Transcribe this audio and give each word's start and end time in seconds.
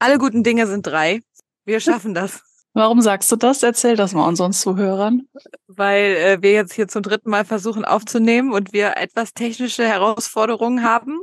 Alle 0.00 0.18
guten 0.18 0.44
Dinge 0.44 0.66
sind 0.66 0.86
drei. 0.86 1.20
Wir 1.64 1.80
schaffen 1.80 2.14
das. 2.14 2.42
Warum 2.74 3.00
sagst 3.00 3.32
du 3.32 3.36
das? 3.36 3.62
Erzähl 3.62 3.96
das 3.96 4.12
mal 4.12 4.28
unseren 4.28 4.52
Zuhörern. 4.52 5.26
Weil 5.66 6.16
äh, 6.16 6.38
wir 6.42 6.52
jetzt 6.52 6.72
hier 6.74 6.86
zum 6.86 7.02
dritten 7.02 7.30
Mal 7.30 7.44
versuchen 7.44 7.84
aufzunehmen 7.84 8.52
und 8.52 8.72
wir 8.72 8.96
etwas 8.96 9.32
technische 9.34 9.86
Herausforderungen 9.86 10.84
haben. 10.84 11.20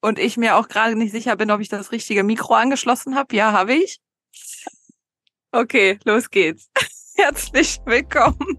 Und 0.00 0.18
ich 0.18 0.36
mir 0.36 0.56
auch 0.56 0.68
gerade 0.68 0.96
nicht 0.96 1.12
sicher 1.12 1.36
bin, 1.36 1.50
ob 1.50 1.60
ich 1.60 1.68
das 1.68 1.92
richtige 1.92 2.24
Mikro 2.24 2.54
angeschlossen 2.54 3.14
habe. 3.14 3.36
Ja, 3.36 3.52
habe 3.52 3.74
ich. 3.74 4.00
Okay, 5.52 5.98
los 6.04 6.30
geht's. 6.30 6.68
Herzlich 7.16 7.78
willkommen. 7.84 8.58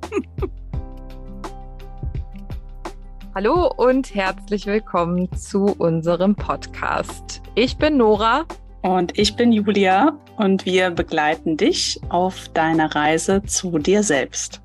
Hallo 3.36 3.72
und 3.78 4.14
herzlich 4.14 4.66
willkommen 4.66 5.32
zu 5.38 5.76
unserem 5.78 6.36
Podcast. 6.36 7.42
Ich 7.56 7.78
bin 7.78 7.98
Nora. 7.98 8.46
Und 8.82 9.18
ich 9.18 9.36
bin 9.36 9.52
Julia 9.52 10.18
und 10.38 10.66
wir 10.66 10.92
begleiten 10.92 11.57
dich 11.57 12.00
auf 12.10 12.50
deiner 12.50 12.96
Reise 12.96 13.43
zu 13.43 13.78
dir 13.78 14.04
selbst. 14.04 14.61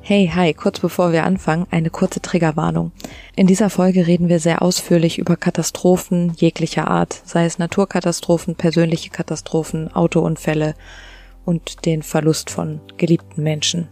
Hey, 0.00 0.30
hi, 0.32 0.54
kurz 0.54 0.78
bevor 0.78 1.10
wir 1.10 1.24
anfangen, 1.24 1.66
eine 1.72 1.90
kurze 1.90 2.20
Triggerwarnung. 2.20 2.92
In 3.34 3.48
dieser 3.48 3.70
Folge 3.70 4.06
reden 4.06 4.28
wir 4.28 4.38
sehr 4.38 4.62
ausführlich 4.62 5.18
über 5.18 5.36
Katastrophen 5.36 6.32
jeglicher 6.36 6.86
Art, 6.86 7.20
sei 7.24 7.44
es 7.44 7.58
Naturkatastrophen, 7.58 8.54
persönliche 8.54 9.10
Katastrophen, 9.10 9.92
Autounfälle 9.92 10.76
und 11.44 11.84
den 11.86 12.04
Verlust 12.04 12.50
von 12.50 12.80
geliebten 12.96 13.42
Menschen. 13.42 13.88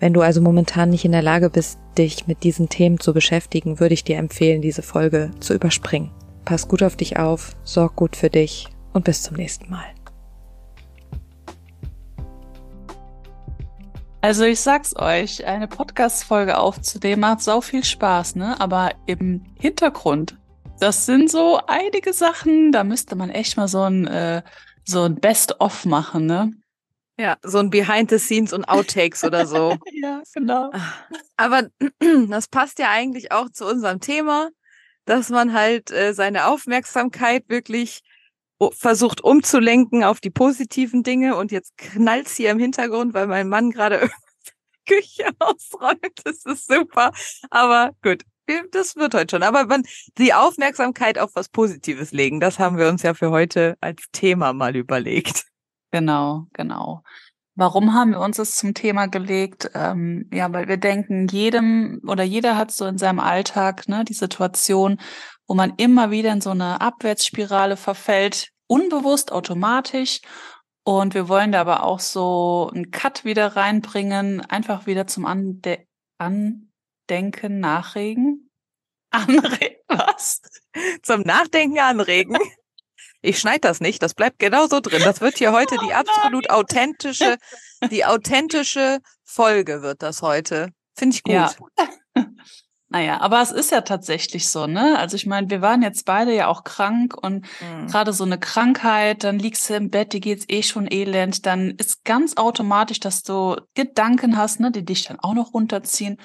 Wenn 0.00 0.12
du 0.12 0.20
also 0.20 0.42
momentan 0.42 0.90
nicht 0.90 1.06
in 1.06 1.12
der 1.12 1.22
Lage 1.22 1.48
bist, 1.48 1.78
dich 1.96 2.26
mit 2.26 2.42
diesen 2.42 2.68
Themen 2.68 3.00
zu 3.00 3.14
beschäftigen, 3.14 3.80
würde 3.80 3.94
ich 3.94 4.04
dir 4.04 4.18
empfehlen, 4.18 4.60
diese 4.60 4.82
Folge 4.82 5.30
zu 5.40 5.54
überspringen. 5.54 6.10
Pass 6.44 6.68
gut 6.68 6.82
auf 6.82 6.96
dich 6.96 7.18
auf, 7.18 7.56
sorg 7.64 7.96
gut 7.96 8.16
für 8.16 8.28
dich 8.28 8.68
und 8.92 9.04
bis 9.04 9.22
zum 9.22 9.36
nächsten 9.36 9.70
Mal. 9.70 9.86
Also 14.20 14.44
ich 14.44 14.60
sag's 14.60 14.94
euch, 14.96 15.46
eine 15.46 15.68
Podcast-Folge 15.68 16.58
aufzunehmen 16.58 17.20
macht 17.20 17.42
sau 17.42 17.60
viel 17.60 17.84
Spaß, 17.84 18.36
ne? 18.36 18.58
Aber 18.60 18.92
im 19.06 19.42
Hintergrund, 19.58 20.38
das 20.80 21.06
sind 21.06 21.30
so 21.30 21.60
einige 21.66 22.12
Sachen, 22.12 22.72
da 22.72 22.84
müsste 22.84 23.16
man 23.16 23.30
echt 23.30 23.56
mal 23.56 23.68
so 23.68 23.82
ein, 23.82 24.06
äh, 24.06 24.42
so 24.84 25.02
ein 25.04 25.16
Best-of 25.16 25.86
machen, 25.86 26.26
ne? 26.26 26.52
Ja, 27.18 27.36
so 27.42 27.58
ein 27.58 27.70
Behind 27.70 28.10
the 28.10 28.18
Scenes 28.18 28.52
und 28.52 28.64
Outtakes 28.64 29.24
oder 29.24 29.46
so. 29.46 29.76
ja, 29.92 30.22
genau. 30.34 30.70
Aber 31.36 31.68
das 32.28 32.48
passt 32.48 32.78
ja 32.78 32.90
eigentlich 32.90 33.32
auch 33.32 33.50
zu 33.50 33.66
unserem 33.66 34.00
Thema 34.00 34.50
dass 35.04 35.28
man 35.30 35.52
halt 35.52 35.90
äh, 35.90 36.14
seine 36.14 36.46
Aufmerksamkeit 36.46 37.48
wirklich 37.48 38.02
versucht 38.72 39.22
umzulenken 39.22 40.04
auf 40.04 40.20
die 40.20 40.30
positiven 40.30 41.02
Dinge 41.02 41.36
und 41.36 41.52
jetzt 41.52 41.76
knallt's 41.76 42.36
hier 42.36 42.50
im 42.50 42.58
Hintergrund, 42.58 43.12
weil 43.12 43.26
mein 43.26 43.48
Mann 43.48 43.70
gerade 43.70 44.10
Küche 44.86 45.28
ausräumt. 45.38 46.20
Das 46.24 46.44
ist 46.44 46.66
super. 46.66 47.12
Aber 47.50 47.92
gut, 48.02 48.22
das 48.70 48.96
wird 48.96 49.14
heute 49.14 49.36
schon. 49.36 49.42
Aber 49.42 49.66
man, 49.66 49.84
die 50.18 50.34
Aufmerksamkeit 50.34 51.18
auf 51.18 51.30
was 51.34 51.48
Positives 51.48 52.12
legen, 52.12 52.40
das 52.40 52.58
haben 52.58 52.78
wir 52.78 52.88
uns 52.88 53.02
ja 53.02 53.14
für 53.14 53.30
heute 53.30 53.76
als 53.80 54.04
Thema 54.12 54.52
mal 54.52 54.76
überlegt. 54.76 55.44
Genau, 55.90 56.46
genau. 56.52 57.02
Warum 57.56 57.94
haben 57.94 58.10
wir 58.10 58.20
uns 58.20 58.38
das 58.38 58.56
zum 58.56 58.74
Thema 58.74 59.06
gelegt? 59.06 59.70
Ähm, 59.74 60.28
ja, 60.32 60.52
weil 60.52 60.66
wir 60.66 60.76
denken, 60.76 61.28
jedem 61.28 62.00
oder 62.06 62.24
jeder 62.24 62.56
hat 62.56 62.72
so 62.72 62.84
in 62.86 62.98
seinem 62.98 63.20
Alltag 63.20 63.88
ne, 63.88 64.04
die 64.04 64.14
Situation, 64.14 65.00
wo 65.46 65.54
man 65.54 65.74
immer 65.76 66.10
wieder 66.10 66.32
in 66.32 66.40
so 66.40 66.50
eine 66.50 66.80
Abwärtsspirale 66.80 67.76
verfällt, 67.76 68.50
unbewusst, 68.66 69.30
automatisch. 69.30 70.20
Und 70.84 71.14
wir 71.14 71.28
wollen 71.28 71.52
da 71.52 71.60
aber 71.60 71.84
auch 71.84 72.00
so 72.00 72.70
einen 72.74 72.90
Cut 72.90 73.24
wieder 73.24 73.56
reinbringen, 73.56 74.40
einfach 74.42 74.86
wieder 74.86 75.06
zum 75.06 75.24
Ande 75.24 75.86
Andenken, 76.18 77.60
Nachregen. 77.60 78.50
Anregen, 79.10 79.76
was? 79.86 80.42
Zum 81.02 81.20
Nachdenken 81.22 81.78
anregen. 81.78 82.36
Ich 83.24 83.38
schneide 83.38 83.60
das 83.60 83.80
nicht, 83.80 84.02
das 84.02 84.14
bleibt 84.14 84.38
genauso 84.38 84.80
drin. 84.80 85.02
Das 85.02 85.20
wird 85.20 85.38
hier 85.38 85.52
heute 85.52 85.76
die 85.84 85.94
absolut 85.94 86.50
authentische, 86.50 87.36
die 87.90 88.04
authentische 88.04 88.98
Folge 89.24 89.82
wird 89.82 90.02
das 90.02 90.22
heute. 90.22 90.68
Finde 90.96 91.16
ich 91.16 91.22
gut. 91.22 91.34
Ja. 92.16 92.26
Naja, 92.90 93.20
aber 93.20 93.42
es 93.42 93.50
ist 93.50 93.72
ja 93.72 93.80
tatsächlich 93.80 94.48
so, 94.48 94.68
ne? 94.68 94.96
Also 95.00 95.16
ich 95.16 95.26
meine, 95.26 95.50
wir 95.50 95.60
waren 95.60 95.82
jetzt 95.82 96.04
beide 96.04 96.32
ja 96.32 96.46
auch 96.46 96.62
krank 96.62 97.16
und 97.20 97.44
mhm. 97.60 97.88
gerade 97.88 98.12
so 98.12 98.22
eine 98.22 98.38
Krankheit, 98.38 99.24
dann 99.24 99.40
liegst 99.40 99.68
du 99.68 99.74
im 99.74 99.90
Bett, 99.90 100.12
dir 100.12 100.20
geht's 100.20 100.44
eh 100.46 100.62
schon 100.62 100.86
elend, 100.88 101.44
dann 101.44 101.70
ist 101.70 102.04
ganz 102.04 102.36
automatisch, 102.36 103.00
dass 103.00 103.24
du 103.24 103.56
Gedanken 103.74 104.36
hast, 104.36 104.60
ne, 104.60 104.70
die 104.70 104.84
dich 104.84 105.06
dann 105.06 105.18
auch 105.18 105.34
noch 105.34 105.54
runterziehen. 105.54 106.18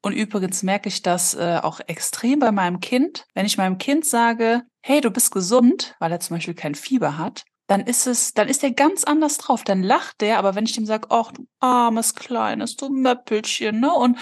Und 0.00 0.14
übrigens 0.14 0.62
merke 0.62 0.88
ich 0.88 1.02
das 1.02 1.34
äh, 1.34 1.58
auch 1.62 1.80
extrem 1.86 2.38
bei 2.38 2.52
meinem 2.52 2.80
Kind. 2.80 3.26
Wenn 3.34 3.44
ich 3.44 3.58
meinem 3.58 3.76
Kind 3.76 4.06
sage, 4.06 4.62
hey, 4.88 5.02
du 5.02 5.10
bist 5.10 5.30
gesund, 5.32 5.94
weil 5.98 6.10
er 6.10 6.18
zum 6.18 6.36
Beispiel 6.36 6.54
kein 6.54 6.74
Fieber 6.74 7.18
hat, 7.18 7.44
dann 7.66 7.82
ist 7.82 8.06
es, 8.06 8.32
dann 8.32 8.48
ist 8.48 8.64
er 8.64 8.70
ganz 8.70 9.04
anders 9.04 9.36
drauf. 9.36 9.62
Dann 9.62 9.82
lacht 9.82 10.22
der, 10.22 10.38
aber 10.38 10.54
wenn 10.54 10.64
ich 10.64 10.78
ihm 10.78 10.86
sage, 10.86 11.08
ach, 11.10 11.30
du 11.30 11.46
armes 11.60 12.14
kleines, 12.14 12.76
du 12.76 12.88
Möppelchen, 12.88 13.80
ne, 13.80 13.92
und 13.92 14.18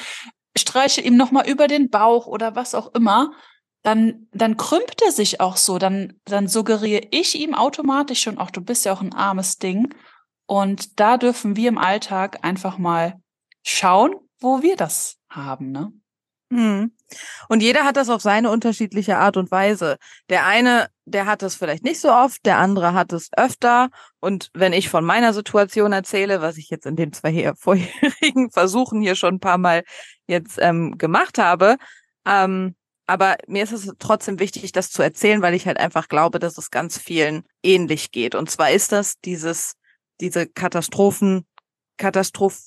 streiche 0.59 1.01
ihm 1.01 1.17
nochmal 1.17 1.49
über 1.49 1.69
den 1.69 1.89
Bauch 1.89 2.27
oder 2.27 2.57
was 2.57 2.75
auch 2.75 2.93
immer, 2.97 3.33
dann, 3.85 4.27
dann 4.33 4.57
krümmt 4.57 5.01
er 5.05 5.13
sich 5.13 5.41
auch 5.41 5.57
so. 5.57 5.79
Dann, 5.79 6.15
dann 6.25 6.49
suggeriere 6.49 7.07
ich 7.13 7.39
ihm 7.39 7.55
automatisch 7.55 8.23
schon, 8.23 8.41
ach, 8.41 8.51
du 8.51 8.61
bist 8.61 8.85
ja 8.87 8.93
auch 8.93 9.03
ein 9.03 9.15
armes 9.15 9.59
Ding. 9.59 9.95
Und 10.47 10.99
da 10.99 11.17
dürfen 11.17 11.55
wir 11.55 11.69
im 11.69 11.79
Alltag 11.79 12.39
einfach 12.43 12.77
mal 12.77 13.21
schauen, 13.63 14.17
wo 14.41 14.63
wir 14.63 14.75
das 14.75 15.19
haben, 15.31 15.71
ne? 15.71 15.93
Mhm. 16.49 16.93
Und 17.49 17.63
jeder 17.63 17.85
hat 17.85 17.97
das 17.97 18.09
auf 18.09 18.23
seine 18.23 18.51
unterschiedliche 18.51 19.17
Art 19.19 19.37
und 19.37 19.51
Weise. 19.51 19.97
Der 20.29 20.47
eine, 20.47 20.89
der 21.05 21.27
hat 21.27 21.43
es 21.43 21.55
vielleicht 21.57 21.85
nicht 21.85 22.01
so 22.01 22.13
oft, 22.13 22.45
der 22.47 22.59
andere 22.59 22.95
hat 22.95 23.13
es 23.13 23.31
öfter. 23.37 23.91
Und 24.21 24.51
wenn 24.55 24.73
ich 24.73 24.89
von 24.89 25.05
meiner 25.05 25.33
Situation 25.33 25.93
erzähle, 25.93 26.41
was 26.41 26.57
ich 26.57 26.71
jetzt 26.71 26.87
in 26.87 26.97
den 26.97 27.13
zwei 27.13 27.53
vorherigen 27.59 28.51
Versuchen 28.51 29.01
hier 29.01 29.17
schon 29.17 29.37
ein 29.37 29.41
paar 29.41 29.59
Mal 29.59 29.85
jetzt 30.27 30.59
ähm, 30.61 30.99
gemacht 30.99 31.39
habe, 31.39 31.77
ähm, 32.27 32.75
aber 33.07 33.37
mir 33.47 33.63
ist 33.63 33.73
es 33.73 33.93
trotzdem 34.01 34.41
wichtig, 34.41 34.73
das 34.73 34.91
zu 34.91 35.01
erzählen, 35.01 35.41
weil 35.41 35.55
ich 35.55 35.67
halt 35.67 35.79
einfach 35.79 36.09
glaube, 36.09 36.41
dass 36.41 36.59
es 36.59 36.73
ganz 36.73 36.99
vielen 36.99 37.45
ähnlich 37.63 38.11
geht. 38.11 38.35
Und 38.35 38.51
zwar 38.51 38.73
ist 38.73 38.91
das 38.91 39.21
dieses, 39.21 39.75
diese 40.21 40.49
Katastrophen, 40.49 41.47
Katastroph 41.99 42.59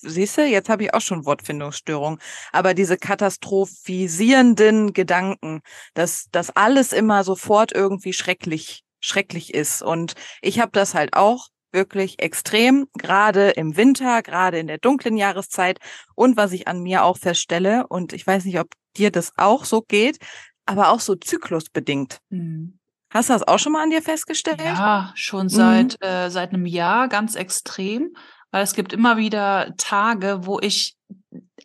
siehst 0.00 0.38
du, 0.38 0.46
jetzt 0.46 0.68
habe 0.68 0.84
ich 0.84 0.94
auch 0.94 1.00
schon 1.00 1.24
Wortfindungsstörung. 1.24 2.18
Aber 2.52 2.74
diese 2.74 2.96
katastrophisierenden 2.96 4.92
Gedanken, 4.92 5.60
dass 5.94 6.26
das 6.32 6.50
alles 6.50 6.92
immer 6.92 7.24
sofort 7.24 7.72
irgendwie 7.72 8.12
schrecklich, 8.12 8.82
schrecklich 9.00 9.54
ist. 9.54 9.82
Und 9.82 10.14
ich 10.42 10.60
habe 10.60 10.72
das 10.72 10.94
halt 10.94 11.14
auch 11.14 11.48
wirklich 11.72 12.20
extrem, 12.22 12.88
gerade 12.94 13.50
im 13.50 13.76
Winter, 13.76 14.22
gerade 14.22 14.58
in 14.58 14.66
der 14.66 14.78
dunklen 14.78 15.16
Jahreszeit. 15.16 15.78
Und 16.14 16.36
was 16.36 16.52
ich 16.52 16.68
an 16.68 16.80
mir 16.80 17.04
auch 17.04 17.18
feststelle, 17.18 17.86
und 17.88 18.12
ich 18.12 18.26
weiß 18.26 18.44
nicht, 18.44 18.58
ob 18.58 18.68
dir 18.96 19.10
das 19.10 19.32
auch 19.36 19.64
so 19.64 19.82
geht, 19.82 20.18
aber 20.64 20.90
auch 20.90 21.00
so 21.00 21.14
zyklusbedingt. 21.14 22.18
Mhm. 22.30 22.78
Hast 23.10 23.28
du 23.28 23.34
das 23.34 23.46
auch 23.46 23.58
schon 23.58 23.72
mal 23.72 23.82
an 23.82 23.90
dir 23.90 24.02
festgestellt? 24.02 24.60
Ja, 24.60 25.12
schon 25.14 25.48
seit, 25.48 25.96
mhm. 26.00 26.06
äh, 26.06 26.30
seit 26.30 26.52
einem 26.52 26.66
Jahr 26.66 27.08
ganz 27.08 27.36
extrem. 27.36 28.14
Weil 28.56 28.62
es 28.62 28.72
gibt 28.72 28.94
immer 28.94 29.18
wieder 29.18 29.74
Tage, 29.76 30.46
wo 30.46 30.58
ich, 30.58 30.96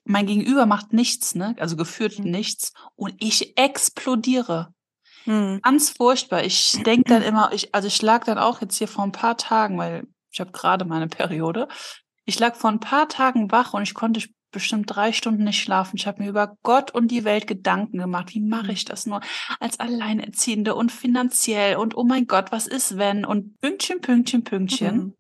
mein 0.04 0.26
Gegenüber 0.26 0.66
macht 0.66 0.92
nichts, 0.92 1.36
ne? 1.36 1.56
Also 1.58 1.78
gefühlt 1.78 2.20
mhm. 2.20 2.30
nichts. 2.30 2.74
Und 2.98 3.16
ich 3.20 3.58
explodiere. 3.58 4.74
Hm. 5.24 5.62
Ganz 5.64 5.92
furchtbar. 5.92 6.44
Ich 6.44 6.84
denke 6.84 7.08
dann 7.08 7.22
immer, 7.22 7.54
ich, 7.54 7.74
also 7.74 7.88
ich 7.88 8.02
lag 8.02 8.26
dann 8.26 8.38
auch 8.38 8.60
jetzt 8.60 8.76
hier 8.76 8.90
vor 8.90 9.06
ein 9.06 9.14
paar 9.14 9.38
Tagen, 9.38 9.78
weil 9.78 10.06
ich 10.34 10.42
habe 10.42 10.52
gerade 10.52 10.84
meine 10.84 11.08
Periode. 11.08 11.70
Ich 12.26 12.38
lag 12.40 12.56
vor 12.56 12.70
ein 12.70 12.82
paar 12.82 13.08
Tagen 13.08 13.54
wach 13.54 13.74
und 13.74 13.84
ich 13.84 13.94
konnte 13.94 14.28
bestimmt 14.52 14.94
drei 14.94 15.14
Stunden 15.14 15.46
nicht 15.46 15.64
schlafen. 15.64 15.96
Ich 15.96 16.08
habe 16.08 16.22
mir 16.22 16.28
über 16.28 16.58
Gott 16.62 16.92
und 16.92 17.08
die 17.08 17.24
Welt 17.24 17.48
Gedanken 17.48 18.00
gemacht. 18.00 18.34
Wie 18.34 18.42
mache 18.42 18.74
ich 18.74 18.84
das 18.84 19.06
nur 19.06 19.22
als 19.62 19.80
Alleinerziehende 19.80 20.76
und 20.76 20.92
finanziell 20.92 21.78
und 21.78 21.96
oh 21.96 22.04
mein 22.04 22.28
Gott, 22.28 22.52
was 22.52 22.68
ist 22.68 22.98
wenn 22.98 23.24
und 23.24 23.62
Pünktchen, 23.62 24.02
Pünktchen, 24.02 24.44
Pünktchen. 24.44 24.98
Mhm. 24.98 25.14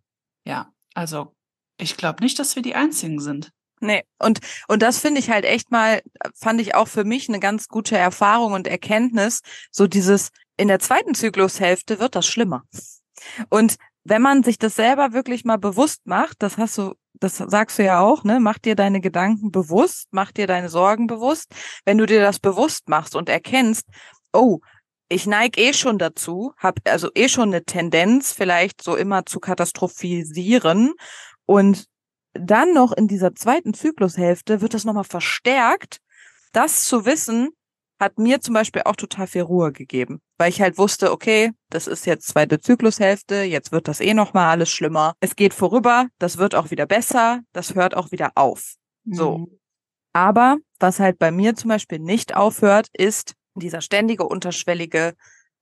Ja, 0.43 0.73
also 0.93 1.33
ich 1.81 1.97
glaube 1.97 2.23
nicht, 2.23 2.39
dass 2.39 2.55
wir 2.55 2.63
die 2.63 2.75
Einzigen 2.75 3.19
sind. 3.19 3.51
Nee, 3.79 4.03
und, 4.19 4.39
und 4.67 4.83
das 4.83 4.99
finde 4.99 5.19
ich 5.19 5.31
halt 5.31 5.43
echt 5.43 5.71
mal, 5.71 6.01
fand 6.35 6.61
ich 6.61 6.75
auch 6.75 6.87
für 6.87 7.03
mich 7.03 7.27
eine 7.27 7.39
ganz 7.39 7.67
gute 7.67 7.97
Erfahrung 7.97 8.53
und 8.53 8.67
Erkenntnis. 8.67 9.41
So 9.71 9.87
dieses, 9.87 10.29
in 10.55 10.67
der 10.67 10.79
zweiten 10.79 11.15
Zyklushälfte 11.15 11.99
wird 11.99 12.15
das 12.15 12.27
schlimmer. 12.27 12.63
Und 13.49 13.77
wenn 14.03 14.21
man 14.21 14.43
sich 14.43 14.59
das 14.59 14.75
selber 14.75 15.13
wirklich 15.13 15.45
mal 15.45 15.57
bewusst 15.57 16.01
macht, 16.05 16.43
das 16.43 16.57
hast 16.57 16.77
du, 16.77 16.93
das 17.13 17.37
sagst 17.37 17.79
du 17.79 17.83
ja 17.83 17.99
auch, 18.01 18.23
ne, 18.23 18.39
mach 18.39 18.59
dir 18.59 18.75
deine 18.75 19.01
Gedanken 19.01 19.51
bewusst, 19.51 20.07
mach 20.11 20.31
dir 20.31 20.45
deine 20.45 20.69
Sorgen 20.69 21.07
bewusst. 21.07 21.51
Wenn 21.83 21.97
du 21.97 22.05
dir 22.05 22.21
das 22.21 22.39
bewusst 22.39 22.87
machst 22.87 23.15
und 23.15 23.29
erkennst, 23.29 23.85
oh, 24.31 24.59
ich 25.09 25.25
neige 25.27 25.59
eh 25.59 25.73
schon 25.73 25.97
dazu, 25.97 26.53
habe 26.57 26.81
also 26.85 27.09
eh 27.15 27.27
schon 27.27 27.49
eine 27.49 27.65
Tendenz, 27.65 28.31
vielleicht 28.31 28.81
so 28.81 28.95
immer 28.95 29.25
zu 29.25 29.39
katastrophisieren. 29.39 30.93
Und 31.51 31.89
dann 32.31 32.73
noch 32.73 32.93
in 32.93 33.09
dieser 33.09 33.35
zweiten 33.35 33.73
Zyklushälfte 33.73 34.61
wird 34.61 34.73
das 34.73 34.85
nochmal 34.85 35.03
verstärkt. 35.03 35.97
Das 36.53 36.85
zu 36.85 37.05
wissen, 37.05 37.49
hat 37.99 38.17
mir 38.17 38.39
zum 38.39 38.53
Beispiel 38.53 38.83
auch 38.85 38.95
total 38.95 39.27
viel 39.27 39.41
Ruhe 39.41 39.73
gegeben, 39.73 40.21
weil 40.37 40.47
ich 40.47 40.61
halt 40.61 40.77
wusste, 40.77 41.11
okay, 41.11 41.51
das 41.69 41.87
ist 41.87 42.05
jetzt 42.05 42.29
zweite 42.29 42.61
Zyklushälfte, 42.61 43.43
jetzt 43.43 43.73
wird 43.73 43.89
das 43.89 43.99
eh 43.99 44.13
nochmal 44.13 44.47
alles 44.47 44.69
schlimmer. 44.69 45.13
Es 45.19 45.35
geht 45.35 45.53
vorüber, 45.53 46.07
das 46.19 46.37
wird 46.37 46.55
auch 46.55 46.71
wieder 46.71 46.85
besser, 46.85 47.41
das 47.51 47.75
hört 47.75 47.97
auch 47.97 48.13
wieder 48.13 48.31
auf. 48.35 48.75
So. 49.03 49.39
Mhm. 49.39 49.59
Aber 50.13 50.57
was 50.79 51.01
halt 51.01 51.19
bei 51.19 51.31
mir 51.31 51.55
zum 51.55 51.67
Beispiel 51.67 51.99
nicht 51.99 52.33
aufhört, 52.33 52.87
ist 52.93 53.35
dieser 53.55 53.81
ständige 53.81 54.23
unterschwellige 54.23 55.15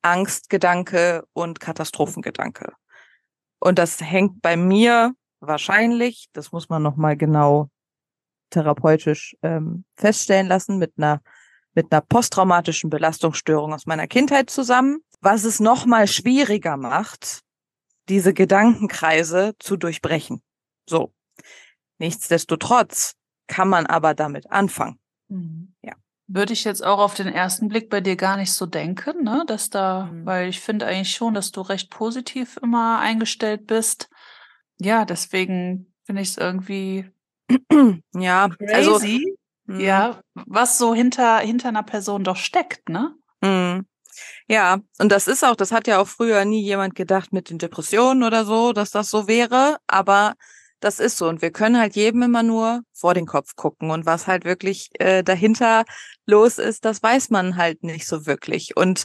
Angstgedanke 0.04 1.24
und 1.34 1.60
Katastrophengedanke. 1.60 2.74
Und 3.60 3.80
das 3.80 4.00
hängt 4.02 4.44
bei 4.44 4.56
mir 4.56 5.16
wahrscheinlich, 5.40 6.30
das 6.34 6.52
muss 6.52 6.70
man 6.70 6.82
nochmal 6.82 7.18
genau 7.18 7.70
therapeutisch 8.50 9.36
ähm, 9.42 9.86
feststellen 9.96 10.48
lassen, 10.48 10.78
mit 10.78 10.94
einer 10.98 11.22
mit 11.74 11.92
einer 11.92 12.02
posttraumatischen 12.02 12.90
Belastungsstörung 12.90 13.74
aus 13.74 13.86
meiner 13.86 14.08
Kindheit 14.08 14.50
zusammen, 14.50 15.00
was 15.22 15.44
es 15.44 15.60
nochmal 15.60 16.08
schwieriger 16.08 16.78
macht, 16.78 17.42
diese 18.10 18.34
Gedankenkreise 18.34 19.54
zu 19.60 19.78
durchbrechen. 19.78 20.42
So. 20.88 21.14
Nichtsdestotrotz 22.00 23.16
kann 23.48 23.70
man 23.70 23.86
aber 23.86 24.14
damit 24.14 24.52
anfangen. 24.52 25.00
Mhm. 25.28 25.74
Ja. 25.82 25.94
Würde 26.28 26.54
ich 26.54 26.64
jetzt 26.64 26.84
auch 26.84 27.00
auf 27.00 27.16
den 27.16 27.28
ersten 27.28 27.70
Blick 27.70 27.90
bei 27.90 28.02
dir 28.02 28.16
gar 28.16 28.38
nicht 28.38 28.54
so 28.54 28.66
denken, 28.66 29.24
ne? 29.24 29.44
Dass 29.48 29.70
da, 29.70 30.06
mhm. 30.06 30.26
weil 30.26 30.50
ich 30.50 30.60
finde 30.60 30.86
eigentlich 30.86 31.12
schon, 31.12 31.34
dass 31.34 31.52
du 31.52 31.62
recht 31.62 31.90
positiv 31.90 32.58
immer 32.62 33.00
eingestellt 33.00 33.68
bist. 33.68 34.10
Ja, 34.82 35.06
deswegen 35.06 35.94
finde 36.04 36.22
ich 36.22 36.30
es 36.30 36.38
irgendwie 36.38 37.12
ja, 38.14 38.50
also 38.74 39.00
crazy, 39.00 39.38
also, 39.68 39.82
ja, 39.82 40.22
was 40.34 40.78
so 40.78 40.94
hinter 40.94 41.40
hinter 41.40 41.70
einer 41.70 41.84
Person 41.84 42.24
doch 42.24 42.38
steckt, 42.38 42.90
ne? 42.90 43.16
Mhm. 43.42 43.86
Ja, 44.48 44.80
und 45.00 45.12
das 45.12 45.28
ist 45.28 45.44
auch, 45.44 45.56
das 45.56 45.72
hat 45.72 45.88
ja 45.88 46.00
auch 46.00 46.08
früher 46.08 46.44
nie 46.46 46.62
jemand 46.62 46.96
gedacht 46.96 47.32
mit 47.32 47.50
den 47.50 47.58
Depressionen 47.58 48.24
oder 48.24 48.46
so, 48.46 48.74
dass 48.74 48.92
das 48.92 49.10
so 49.10 49.28
wäre, 49.28 49.78
aber 49.88 50.34
das 50.80 51.00
ist 51.00 51.18
so. 51.18 51.28
Und 51.28 51.42
wir 51.42 51.52
können 51.52 51.78
halt 51.78 51.96
jedem 51.96 52.24
immer 52.24 52.44
nur 52.44 52.82
vor 52.94 53.14
den 53.14 53.26
Kopf 53.26 53.56
gucken. 53.56 53.92
Und 53.92 54.06
was 54.06 54.28
halt 54.28 54.46
wirklich 54.46 54.90
äh, 55.00 55.24
dahinter 55.24 55.84
los 56.26 56.58
ist, 56.58 56.86
das 56.86 57.04
weiß 57.04 57.30
man 57.32 57.58
halt 57.58 57.84
nicht 57.84 58.08
so 58.08 58.26
wirklich. 58.26 58.78
Und 58.78 59.04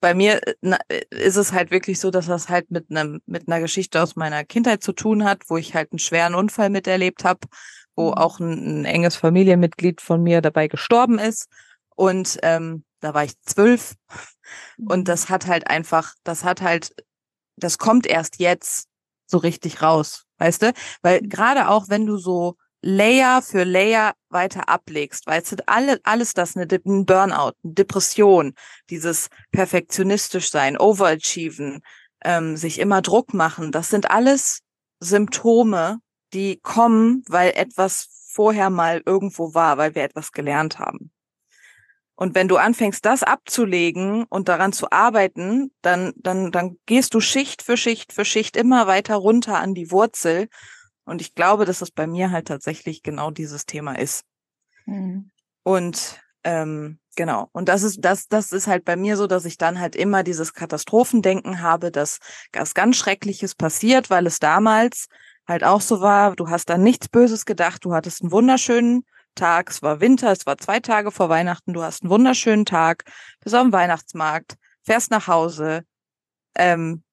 bei 0.00 0.14
mir 0.14 0.40
äh, 0.62 0.76
äh, 0.88 1.04
ist 1.10 1.36
es 1.36 1.52
halt 1.52 1.70
wirklich 1.70 2.00
so, 2.00 2.10
dass 2.10 2.26
das 2.26 2.48
halt 2.48 2.70
mit 2.70 2.90
einem 2.90 3.20
mit 3.26 3.48
einer 3.48 3.60
Geschichte 3.60 4.02
aus 4.02 4.16
meiner 4.16 4.44
Kindheit 4.44 4.82
zu 4.82 4.92
tun 4.92 5.24
hat, 5.24 5.42
wo 5.48 5.56
ich 5.56 5.74
halt 5.74 5.92
einen 5.92 5.98
schweren 5.98 6.34
Unfall 6.34 6.70
miterlebt 6.70 7.24
habe, 7.24 7.40
wo 7.94 8.08
mhm. 8.08 8.14
auch 8.14 8.40
ein, 8.40 8.80
ein, 8.80 8.84
enges 8.84 9.16
Familienmitglied 9.16 10.00
von 10.00 10.22
mir 10.22 10.40
dabei 10.40 10.68
gestorben 10.68 11.18
ist. 11.18 11.48
Und 11.94 12.38
ähm, 12.42 12.84
da 13.00 13.14
war 13.14 13.24
ich 13.24 13.40
zwölf. 13.42 13.94
Und 14.78 15.00
mhm. 15.00 15.04
das 15.04 15.28
hat 15.28 15.46
halt 15.46 15.68
einfach, 15.68 16.14
das 16.24 16.44
hat 16.44 16.60
halt, 16.60 16.94
das 17.56 17.78
kommt 17.78 18.06
erst 18.06 18.38
jetzt 18.38 18.88
so 19.26 19.38
richtig 19.38 19.82
raus, 19.82 20.24
weißt 20.38 20.62
du? 20.62 20.72
Weil 21.02 21.20
gerade 21.22 21.68
auch 21.68 21.88
wenn 21.88 22.06
du 22.06 22.16
so 22.16 22.56
Layer 22.86 23.42
für 23.42 23.64
Layer 23.64 24.14
weiter 24.28 24.68
ablegst, 24.68 25.26
weißt 25.26 25.52
du, 25.52 25.56
alle, 25.68 25.98
alles 26.04 26.34
das, 26.34 26.56
eine, 26.56 26.68
ein 26.72 27.04
Burnout, 27.04 27.52
eine 27.64 27.74
Depression, 27.74 28.54
dieses 28.90 29.28
perfektionistisch 29.50 30.50
sein, 30.50 30.78
overachieven, 30.78 31.82
ähm, 32.24 32.56
sich 32.56 32.78
immer 32.78 33.02
Druck 33.02 33.34
machen, 33.34 33.72
das 33.72 33.88
sind 33.88 34.10
alles 34.10 34.60
Symptome, 35.00 35.98
die 36.32 36.60
kommen, 36.62 37.24
weil 37.28 37.50
etwas 37.56 38.08
vorher 38.30 38.70
mal 38.70 39.02
irgendwo 39.04 39.52
war, 39.52 39.78
weil 39.78 39.96
wir 39.96 40.04
etwas 40.04 40.30
gelernt 40.30 40.78
haben. 40.78 41.10
Und 42.14 42.34
wenn 42.34 42.48
du 42.48 42.56
anfängst, 42.56 43.04
das 43.04 43.22
abzulegen 43.22 44.24
und 44.24 44.48
daran 44.48 44.72
zu 44.72 44.90
arbeiten, 44.90 45.72
dann, 45.82 46.14
dann, 46.16 46.52
dann 46.52 46.78
gehst 46.86 47.14
du 47.14 47.20
Schicht 47.20 47.62
für 47.62 47.76
Schicht 47.76 48.12
für 48.12 48.24
Schicht 48.24 48.56
immer 48.56 48.86
weiter 48.86 49.16
runter 49.16 49.58
an 49.58 49.74
die 49.74 49.90
Wurzel. 49.90 50.48
Und 51.06 51.22
ich 51.22 51.34
glaube, 51.34 51.64
dass 51.64 51.80
es 51.80 51.90
bei 51.90 52.06
mir 52.06 52.30
halt 52.30 52.48
tatsächlich 52.48 53.02
genau 53.02 53.30
dieses 53.30 53.64
Thema 53.64 53.98
ist. 53.98 54.24
Mhm. 54.84 55.30
Und 55.62 56.20
ähm, 56.44 56.98
genau. 57.16 57.48
Und 57.52 57.68
das 57.68 57.82
ist, 57.82 58.04
das, 58.04 58.28
das 58.28 58.52
ist 58.52 58.66
halt 58.66 58.84
bei 58.84 58.96
mir 58.96 59.16
so, 59.16 59.26
dass 59.26 59.44
ich 59.44 59.56
dann 59.56 59.80
halt 59.80 59.96
immer 59.96 60.22
dieses 60.22 60.52
Katastrophendenken 60.52 61.62
habe, 61.62 61.90
dass 61.90 62.18
was 62.52 62.74
ganz 62.74 62.96
Schreckliches 62.96 63.54
passiert, 63.54 64.10
weil 64.10 64.26
es 64.26 64.38
damals 64.38 65.06
halt 65.48 65.64
auch 65.64 65.80
so 65.80 66.00
war, 66.00 66.36
du 66.36 66.48
hast 66.48 66.68
dann 66.68 66.82
nichts 66.82 67.08
Böses 67.08 67.46
gedacht, 67.46 67.84
du 67.84 67.94
hattest 67.94 68.22
einen 68.22 68.32
wunderschönen 68.32 69.04
Tag, 69.36 69.70
es 69.70 69.82
war 69.82 70.00
Winter, 70.00 70.32
es 70.32 70.46
war 70.46 70.58
zwei 70.58 70.80
Tage 70.80 71.10
vor 71.12 71.28
Weihnachten, 71.28 71.72
du 71.72 71.82
hast 71.82 72.02
einen 72.02 72.10
wunderschönen 72.10 72.64
Tag, 72.64 73.04
bist 73.40 73.54
auf 73.54 73.62
dem 73.62 73.72
Weihnachtsmarkt, 73.72 74.56
fährst 74.82 75.10
nach 75.10 75.28
Hause. 75.28 75.82
Ähm, 76.56 77.04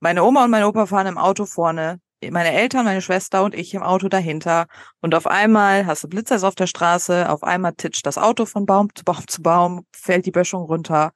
meine 0.00 0.24
Oma 0.24 0.44
und 0.44 0.50
mein 0.50 0.64
Opa 0.64 0.86
fahren 0.86 1.06
im 1.06 1.18
Auto 1.18 1.44
vorne, 1.44 2.00
meine 2.30 2.52
Eltern, 2.52 2.84
meine 2.84 3.02
Schwester 3.02 3.44
und 3.44 3.54
ich 3.54 3.74
im 3.74 3.82
Auto 3.82 4.08
dahinter. 4.08 4.66
Und 5.00 5.14
auf 5.14 5.26
einmal 5.26 5.86
hast 5.86 6.04
du 6.04 6.08
Blitzers 6.08 6.44
auf 6.44 6.54
der 6.54 6.66
Straße, 6.66 7.28
auf 7.28 7.42
einmal 7.42 7.74
titscht 7.74 8.06
das 8.06 8.18
Auto 8.18 8.46
von 8.46 8.66
Baum 8.66 8.94
zu 8.94 9.04
Baum 9.04 9.26
zu 9.26 9.42
Baum, 9.42 9.86
fällt 9.94 10.26
die 10.26 10.30
Böschung 10.30 10.62
runter, 10.62 11.12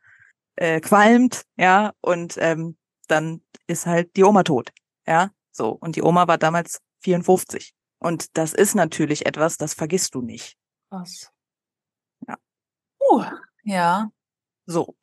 äh, 0.57 0.81
qualmt, 0.81 1.43
ja, 1.57 1.93
und 2.01 2.37
ähm, 2.39 2.77
dann 3.09 3.43
ist 3.67 3.87
halt 3.87 4.17
die 4.17 4.25
Oma 4.25 4.43
tot, 4.43 4.71
ja, 5.07 5.31
so. 5.53 5.71
Und 5.71 5.97
die 5.97 6.03
Oma 6.03 6.29
war 6.29 6.39
damals 6.39 6.81
54. 7.03 7.75
Und 7.99 8.37
das 8.37 8.55
ist 8.55 8.75
natürlich 8.75 9.27
etwas, 9.27 9.57
das 9.57 9.75
vergisst 9.75 10.15
du 10.15 10.23
nicht. 10.23 10.57
Was? 10.91 11.31
Ja. 12.27 12.37
Uh, 13.11 13.25
ja. 13.65 14.11
So. 14.67 14.97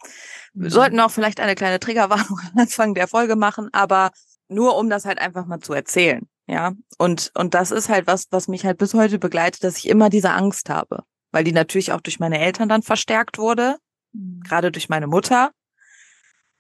Wir 0.54 0.66
mhm. 0.66 0.70
sollten 0.70 1.00
auch 1.00 1.12
vielleicht 1.12 1.40
eine 1.40 1.56
kleine 1.56 1.80
Triggerwarnung 1.80 2.40
am 2.54 2.60
Anfang 2.60 2.94
der 2.94 3.08
Folge 3.08 3.36
machen, 3.36 3.70
aber 3.74 4.12
nur 4.50 4.78
um 4.78 4.90
das 4.90 5.06
halt 5.06 5.20
einfach 5.20 5.46
mal 5.46 5.60
zu 5.60 5.74
erzählen. 5.74 6.28
Ja. 6.48 6.74
Und, 6.98 7.32
und 7.36 7.54
das 7.54 7.72
ist 7.72 7.90
halt 7.90 8.08
was, 8.08 8.28
was 8.32 8.48
mich 8.48 8.66
halt 8.66 8.78
bis 8.78 8.94
heute 8.94 9.20
begleitet, 9.20 9.64
dass 9.64 9.78
ich 9.78 9.90
immer 9.90 10.10
diese 10.10 10.32
Angst 10.32 10.70
habe. 10.70 11.04
Weil 11.32 11.44
die 11.44 11.52
natürlich 11.52 11.92
auch 11.92 12.02
durch 12.02 12.20
meine 12.20 12.40
Eltern 12.40 12.70
dann 12.70 12.84
verstärkt 12.84 13.38
wurde. 13.38 13.78
Mhm. 14.14 14.42
Gerade 14.48 14.72
durch 14.72 14.90
meine 14.90 15.08
Mutter. 15.08 15.52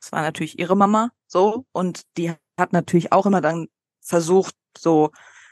Das 0.01 0.11
war 0.11 0.21
natürlich 0.21 0.59
ihre 0.59 0.75
Mama. 0.75 1.09
So. 1.27 1.65
Und 1.71 2.01
die 2.17 2.33
hat 2.59 2.73
natürlich 2.73 3.11
auch 3.11 3.25
immer 3.25 3.41
dann 3.41 3.67
versucht, 4.01 4.55
so 4.77 5.11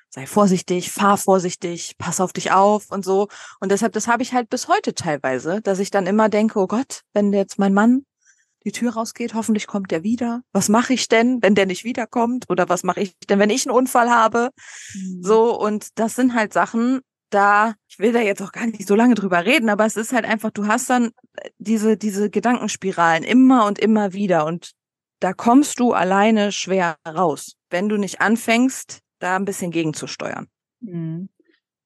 sei 0.09 0.27
vorsichtig, 0.27 0.91
fahr 0.91 1.17
vorsichtig, 1.17 1.97
pass 1.97 2.21
auf 2.21 2.31
dich 2.31 2.51
auf 2.51 2.89
und 2.89 3.03
so. 3.03 3.27
Und 3.59 3.71
deshalb, 3.71 3.93
das 3.93 4.07
habe 4.07 4.23
ich 4.23 4.33
halt 4.33 4.49
bis 4.49 4.67
heute 4.67 4.93
teilweise, 4.93 5.61
dass 5.61 5.79
ich 5.79 5.91
dann 5.91 6.07
immer 6.07 6.29
denke, 6.29 6.59
oh 6.59 6.67
Gott, 6.67 7.01
wenn 7.13 7.33
jetzt 7.33 7.59
mein 7.59 7.73
Mann 7.73 8.05
die 8.65 8.71
Tür 8.71 8.93
rausgeht, 8.93 9.33
hoffentlich 9.35 9.67
kommt 9.67 9.91
der 9.91 10.03
wieder. 10.03 10.41
Was 10.51 10.69
mache 10.69 10.93
ich 10.93 11.07
denn, 11.07 11.41
wenn 11.41 11.55
der 11.55 11.67
nicht 11.67 11.83
wiederkommt? 11.83 12.49
Oder 12.49 12.67
was 12.67 12.83
mache 12.83 13.01
ich 13.01 13.15
denn, 13.29 13.39
wenn 13.39 13.49
ich 13.49 13.67
einen 13.67 13.75
Unfall 13.75 14.09
habe? 14.09 14.49
Mhm. 14.93 15.23
So, 15.23 15.57
und 15.57 15.99
das 15.99 16.15
sind 16.15 16.33
halt 16.33 16.51
Sachen, 16.51 17.01
da, 17.29 17.75
ich 17.87 17.99
will 17.99 18.11
da 18.11 18.19
jetzt 18.19 18.41
auch 18.41 18.51
gar 18.51 18.65
nicht 18.65 18.87
so 18.87 18.95
lange 18.95 19.15
drüber 19.15 19.45
reden, 19.45 19.69
aber 19.69 19.85
es 19.85 19.97
ist 19.97 20.13
halt 20.13 20.25
einfach, 20.25 20.51
du 20.51 20.67
hast 20.67 20.89
dann 20.89 21.11
diese, 21.57 21.97
diese 21.97 22.29
Gedankenspiralen 22.29 23.23
immer 23.23 23.65
und 23.65 23.79
immer 23.79 24.13
wieder 24.13 24.45
und 24.45 24.71
da 25.19 25.33
kommst 25.33 25.79
du 25.79 25.93
alleine 25.93 26.51
schwer 26.51 26.97
raus, 27.07 27.55
wenn 27.69 27.89
du 27.89 27.97
nicht 27.97 28.21
anfängst, 28.21 28.99
da 29.19 29.35
ein 29.35 29.45
bisschen 29.45 29.71
gegenzusteuern. 29.71 30.47
Mhm. 30.81 31.29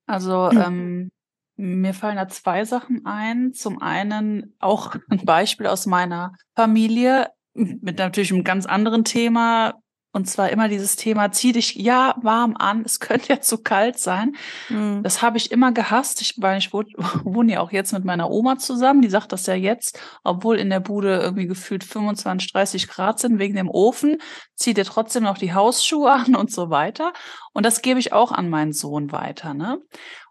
Also 0.05 0.49
ähm, 0.51 1.11
mir 1.59 1.93
fallen 1.93 2.15
da 2.15 2.29
zwei 2.29 2.63
Sachen 2.63 3.05
ein. 3.05 3.53
Zum 3.53 3.81
einen 3.81 4.55
auch 4.59 4.95
ein 5.09 5.25
Beispiel 5.25 5.67
aus 5.67 5.85
meiner 5.85 6.33
Familie 6.55 7.27
mit 7.53 7.97
natürlich 7.97 8.31
einem 8.31 8.45
ganz 8.45 8.65
anderen 8.65 9.03
Thema. 9.03 9.73
Und 10.11 10.27
zwar 10.27 10.49
immer 10.49 10.69
dieses 10.69 10.95
Thema, 10.95 11.31
zieh 11.31 11.51
dich 11.51 11.75
ja 11.75 12.15
warm 12.21 12.55
an, 12.57 12.81
es 12.83 12.99
könnte 12.99 13.29
ja 13.29 13.41
zu 13.41 13.61
kalt 13.61 13.99
sein. 13.99 14.35
Mhm. 14.69 15.03
Das 15.03 15.21
habe 15.21 15.37
ich 15.37 15.51
immer 15.51 15.71
gehasst, 15.71 16.21
ich, 16.21 16.33
weil 16.37 16.57
ich 16.57 16.73
wohne, 16.73 17.53
ja 17.53 17.59
auch 17.59 17.71
jetzt 17.71 17.93
mit 17.93 18.05
meiner 18.05 18.31
Oma 18.31 18.57
zusammen, 18.57 19.01
die 19.01 19.09
sagt 19.09 19.31
das 19.31 19.45
ja 19.45 19.53
jetzt, 19.53 19.99
obwohl 20.23 20.57
in 20.57 20.71
der 20.71 20.79
Bude 20.79 21.19
irgendwie 21.19 21.45
gefühlt 21.45 21.83
25, 21.83 22.51
30 22.51 22.87
Grad 22.87 23.19
sind 23.19 23.37
wegen 23.37 23.55
dem 23.55 23.69
Ofen, 23.69 24.17
zieht 24.55 24.79
ihr 24.79 24.85
trotzdem 24.85 25.23
noch 25.23 25.37
die 25.37 25.53
Hausschuhe 25.53 26.11
an 26.11 26.35
und 26.35 26.51
so 26.51 26.71
weiter. 26.71 27.13
Und 27.53 27.65
das 27.65 27.83
gebe 27.83 27.99
ich 27.99 28.11
auch 28.11 28.31
an 28.31 28.49
meinen 28.49 28.73
Sohn 28.73 29.11
weiter. 29.11 29.53
Ne? 29.53 29.79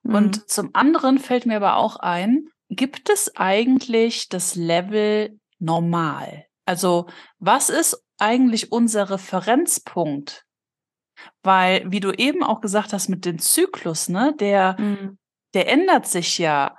Mhm. 0.02 0.14
Und 0.14 0.50
zum 0.50 0.70
anderen 0.72 1.18
fällt 1.18 1.46
mir 1.46 1.56
aber 1.56 1.76
auch 1.76 1.96
ein, 1.96 2.46
gibt 2.68 3.10
es 3.10 3.36
eigentlich 3.36 4.28
das 4.28 4.56
Level 4.56 5.38
normal? 5.60 6.46
Also 6.66 7.06
was 7.38 7.70
ist 7.70 8.04
eigentlich 8.18 8.72
unser 8.72 9.10
Referenzpunkt? 9.10 10.44
Weil, 11.42 11.84
wie 11.90 12.00
du 12.00 12.12
eben 12.12 12.44
auch 12.44 12.60
gesagt 12.60 12.92
hast 12.92 13.08
mit 13.08 13.24
dem 13.24 13.38
Zyklus, 13.38 14.08
ne, 14.08 14.34
der, 14.38 14.76
mhm. 14.78 15.18
der 15.54 15.68
ändert 15.68 16.06
sich 16.06 16.38
ja 16.38 16.76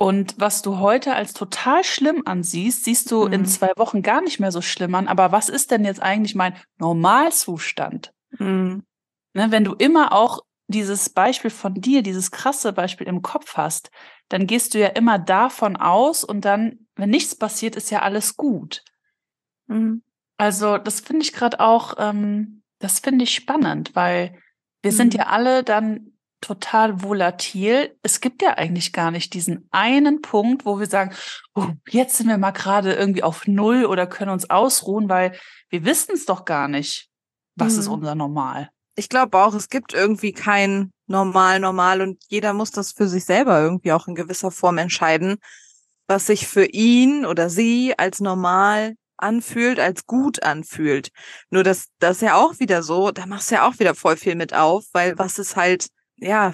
Und 0.00 0.36
was 0.38 0.62
du 0.62 0.78
heute 0.78 1.14
als 1.16 1.32
total 1.32 1.82
schlimm 1.82 2.22
ansiehst, 2.24 2.84
siehst 2.84 3.10
du 3.10 3.26
mhm. 3.26 3.32
in 3.32 3.46
zwei 3.46 3.72
Wochen 3.76 4.02
gar 4.02 4.20
nicht 4.20 4.38
mehr 4.38 4.52
so 4.52 4.62
schlimm 4.62 4.94
an. 4.94 5.08
Aber 5.08 5.32
was 5.32 5.48
ist 5.48 5.72
denn 5.72 5.84
jetzt 5.84 6.00
eigentlich 6.00 6.36
mein 6.36 6.56
Normalzustand? 6.78 8.12
Mhm. 8.38 8.84
Ne, 9.34 9.50
wenn 9.50 9.64
du 9.64 9.74
immer 9.74 10.12
auch 10.12 10.40
dieses 10.68 11.10
Beispiel 11.10 11.50
von 11.50 11.74
dir, 11.74 12.02
dieses 12.02 12.30
krasse 12.30 12.72
Beispiel 12.72 13.08
im 13.08 13.22
Kopf 13.22 13.56
hast, 13.56 13.90
dann 14.28 14.46
gehst 14.46 14.74
du 14.74 14.78
ja 14.78 14.88
immer 14.88 15.18
davon 15.18 15.76
aus 15.76 16.22
und 16.22 16.44
dann, 16.44 16.86
wenn 16.94 17.10
nichts 17.10 17.34
passiert, 17.34 17.74
ist 17.74 17.90
ja 17.90 18.02
alles 18.02 18.36
gut. 18.36 18.84
Mhm. 19.66 20.02
Also 20.38 20.78
das 20.78 21.00
finde 21.00 21.24
ich 21.24 21.32
gerade 21.32 21.60
auch, 21.60 21.94
ähm, 21.98 22.62
das 22.78 23.00
finde 23.00 23.24
ich 23.24 23.34
spannend, 23.34 23.94
weil 23.94 24.40
wir 24.82 24.92
mhm. 24.92 24.96
sind 24.96 25.14
ja 25.14 25.26
alle 25.26 25.64
dann 25.64 26.12
total 26.40 27.02
volatil. 27.02 27.96
Es 28.02 28.20
gibt 28.20 28.42
ja 28.42 28.56
eigentlich 28.56 28.92
gar 28.92 29.10
nicht 29.10 29.34
diesen 29.34 29.68
einen 29.72 30.22
Punkt, 30.22 30.64
wo 30.64 30.78
wir 30.78 30.86
sagen, 30.86 31.12
oh, 31.54 31.66
jetzt 31.88 32.16
sind 32.16 32.28
wir 32.28 32.38
mal 32.38 32.52
gerade 32.52 32.94
irgendwie 32.94 33.24
auf 33.24 33.48
Null 33.48 33.84
oder 33.84 34.06
können 34.06 34.30
uns 34.30 34.48
ausruhen, 34.48 35.08
weil 35.08 35.36
wir 35.68 35.84
wissen 35.84 36.12
es 36.14 36.24
doch 36.24 36.44
gar 36.44 36.68
nicht. 36.68 37.08
Was 37.56 37.74
mhm. 37.74 37.78
ist 37.80 37.88
unser 37.88 38.14
Normal? 38.14 38.70
Ich 38.94 39.08
glaube 39.08 39.38
auch, 39.38 39.54
es 39.54 39.68
gibt 39.68 39.92
irgendwie 39.92 40.32
kein 40.32 40.92
Normal, 41.06 41.58
Normal 41.58 42.00
und 42.00 42.22
jeder 42.28 42.52
muss 42.52 42.70
das 42.70 42.92
für 42.92 43.08
sich 43.08 43.24
selber 43.24 43.60
irgendwie 43.60 43.92
auch 43.92 44.06
in 44.06 44.14
gewisser 44.14 44.52
Form 44.52 44.78
entscheiden, 44.78 45.38
was 46.06 46.26
sich 46.26 46.46
für 46.46 46.64
ihn 46.64 47.26
oder 47.26 47.50
sie 47.50 47.98
als 47.98 48.20
normal 48.20 48.94
anfühlt, 49.18 49.78
als 49.80 50.06
gut 50.06 50.42
anfühlt. 50.42 51.10
Nur 51.50 51.62
das, 51.62 51.88
das 51.98 52.16
ist 52.16 52.22
ja 52.22 52.36
auch 52.36 52.58
wieder 52.58 52.82
so, 52.82 53.10
da 53.10 53.26
machst 53.26 53.50
du 53.50 53.56
ja 53.56 53.68
auch 53.68 53.78
wieder 53.78 53.94
voll 53.94 54.16
viel 54.16 54.34
mit 54.34 54.54
auf, 54.54 54.84
weil 54.92 55.18
was 55.18 55.38
ist 55.38 55.56
halt 55.56 55.88
ja, 56.20 56.52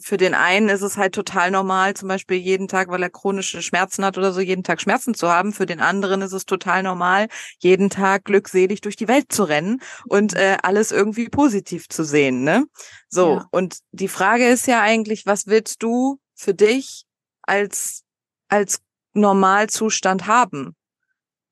für 0.00 0.16
den 0.16 0.34
einen 0.34 0.68
ist 0.68 0.82
es 0.82 0.96
halt 0.96 1.14
total 1.14 1.50
normal, 1.50 1.94
zum 1.94 2.08
Beispiel 2.08 2.36
jeden 2.36 2.68
Tag, 2.68 2.88
weil 2.88 3.02
er 3.02 3.10
chronische 3.10 3.60
Schmerzen 3.60 4.04
hat 4.04 4.16
oder 4.16 4.32
so, 4.32 4.40
jeden 4.40 4.62
Tag 4.62 4.80
Schmerzen 4.80 5.14
zu 5.14 5.28
haben. 5.28 5.52
Für 5.52 5.66
den 5.66 5.80
anderen 5.80 6.22
ist 6.22 6.32
es 6.32 6.46
total 6.46 6.82
normal, 6.82 7.28
jeden 7.58 7.90
Tag 7.90 8.24
glückselig 8.24 8.80
durch 8.82 8.96
die 8.96 9.08
Welt 9.08 9.32
zu 9.32 9.44
rennen 9.44 9.80
und 10.06 10.34
äh, 10.34 10.58
alles 10.62 10.92
irgendwie 10.92 11.28
positiv 11.28 11.88
zu 11.88 12.04
sehen. 12.04 12.44
Ne? 12.44 12.66
So, 13.08 13.38
ja. 13.38 13.48
und 13.50 13.78
die 13.90 14.08
Frage 14.08 14.46
ist 14.46 14.66
ja 14.66 14.80
eigentlich, 14.80 15.26
was 15.26 15.46
willst 15.46 15.82
du 15.82 16.20
für 16.36 16.54
dich 16.54 17.04
als, 17.42 18.04
als 18.48 18.80
Normalzustand 19.12 20.28
haben? 20.28 20.76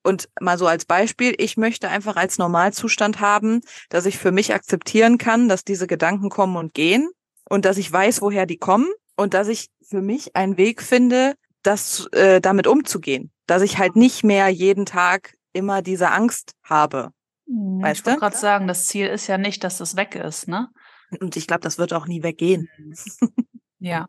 Und 0.02 0.28
mal 0.40 0.58
so 0.58 0.66
als 0.66 0.84
Beispiel, 0.84 1.34
ich 1.38 1.56
möchte 1.56 1.88
einfach 1.88 2.16
als 2.16 2.38
Normalzustand 2.38 3.20
haben, 3.20 3.60
dass 3.88 4.06
ich 4.06 4.18
für 4.18 4.32
mich 4.32 4.52
akzeptieren 4.52 5.18
kann, 5.18 5.48
dass 5.48 5.64
diese 5.64 5.86
Gedanken 5.86 6.28
kommen 6.28 6.56
und 6.56 6.74
gehen 6.74 7.08
und 7.48 7.64
dass 7.64 7.78
ich 7.78 7.92
weiß, 7.92 8.20
woher 8.20 8.46
die 8.46 8.58
kommen 8.58 8.88
und 9.16 9.34
dass 9.34 9.48
ich 9.48 9.68
für 9.88 10.02
mich 10.02 10.34
einen 10.34 10.56
Weg 10.56 10.82
finde, 10.82 11.34
das 11.62 12.06
äh, 12.12 12.40
damit 12.40 12.66
umzugehen, 12.66 13.30
dass 13.46 13.62
ich 13.62 13.78
halt 13.78 13.94
nicht 13.94 14.24
mehr 14.24 14.48
jeden 14.48 14.86
Tag 14.86 15.34
immer 15.52 15.82
diese 15.82 16.10
Angst 16.10 16.54
habe. 16.64 17.12
Hm, 17.46 17.82
weißt 17.82 18.00
ich 18.00 18.06
wollte 18.06 18.20
gerade 18.20 18.36
sagen, 18.36 18.66
das 18.66 18.86
Ziel 18.86 19.06
ist 19.06 19.26
ja 19.26 19.38
nicht, 19.38 19.62
dass 19.64 19.78
das 19.78 19.96
weg 19.96 20.14
ist, 20.14 20.48
ne? 20.48 20.68
Und 21.20 21.36
ich 21.36 21.46
glaube, 21.46 21.60
das 21.60 21.78
wird 21.78 21.92
auch 21.92 22.06
nie 22.06 22.22
weggehen. 22.22 22.68
ja. 23.78 24.08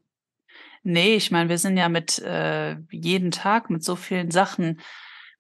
Nee, 0.84 1.16
ich 1.16 1.32
meine, 1.32 1.50
wir 1.50 1.58
sind 1.58 1.78
ja 1.78 1.90
mit 1.90 2.20
äh, 2.20 2.78
jeden 2.92 3.32
Tag 3.32 3.70
mit 3.70 3.84
so 3.84 3.96
vielen 3.96 4.32
Sachen 4.32 4.82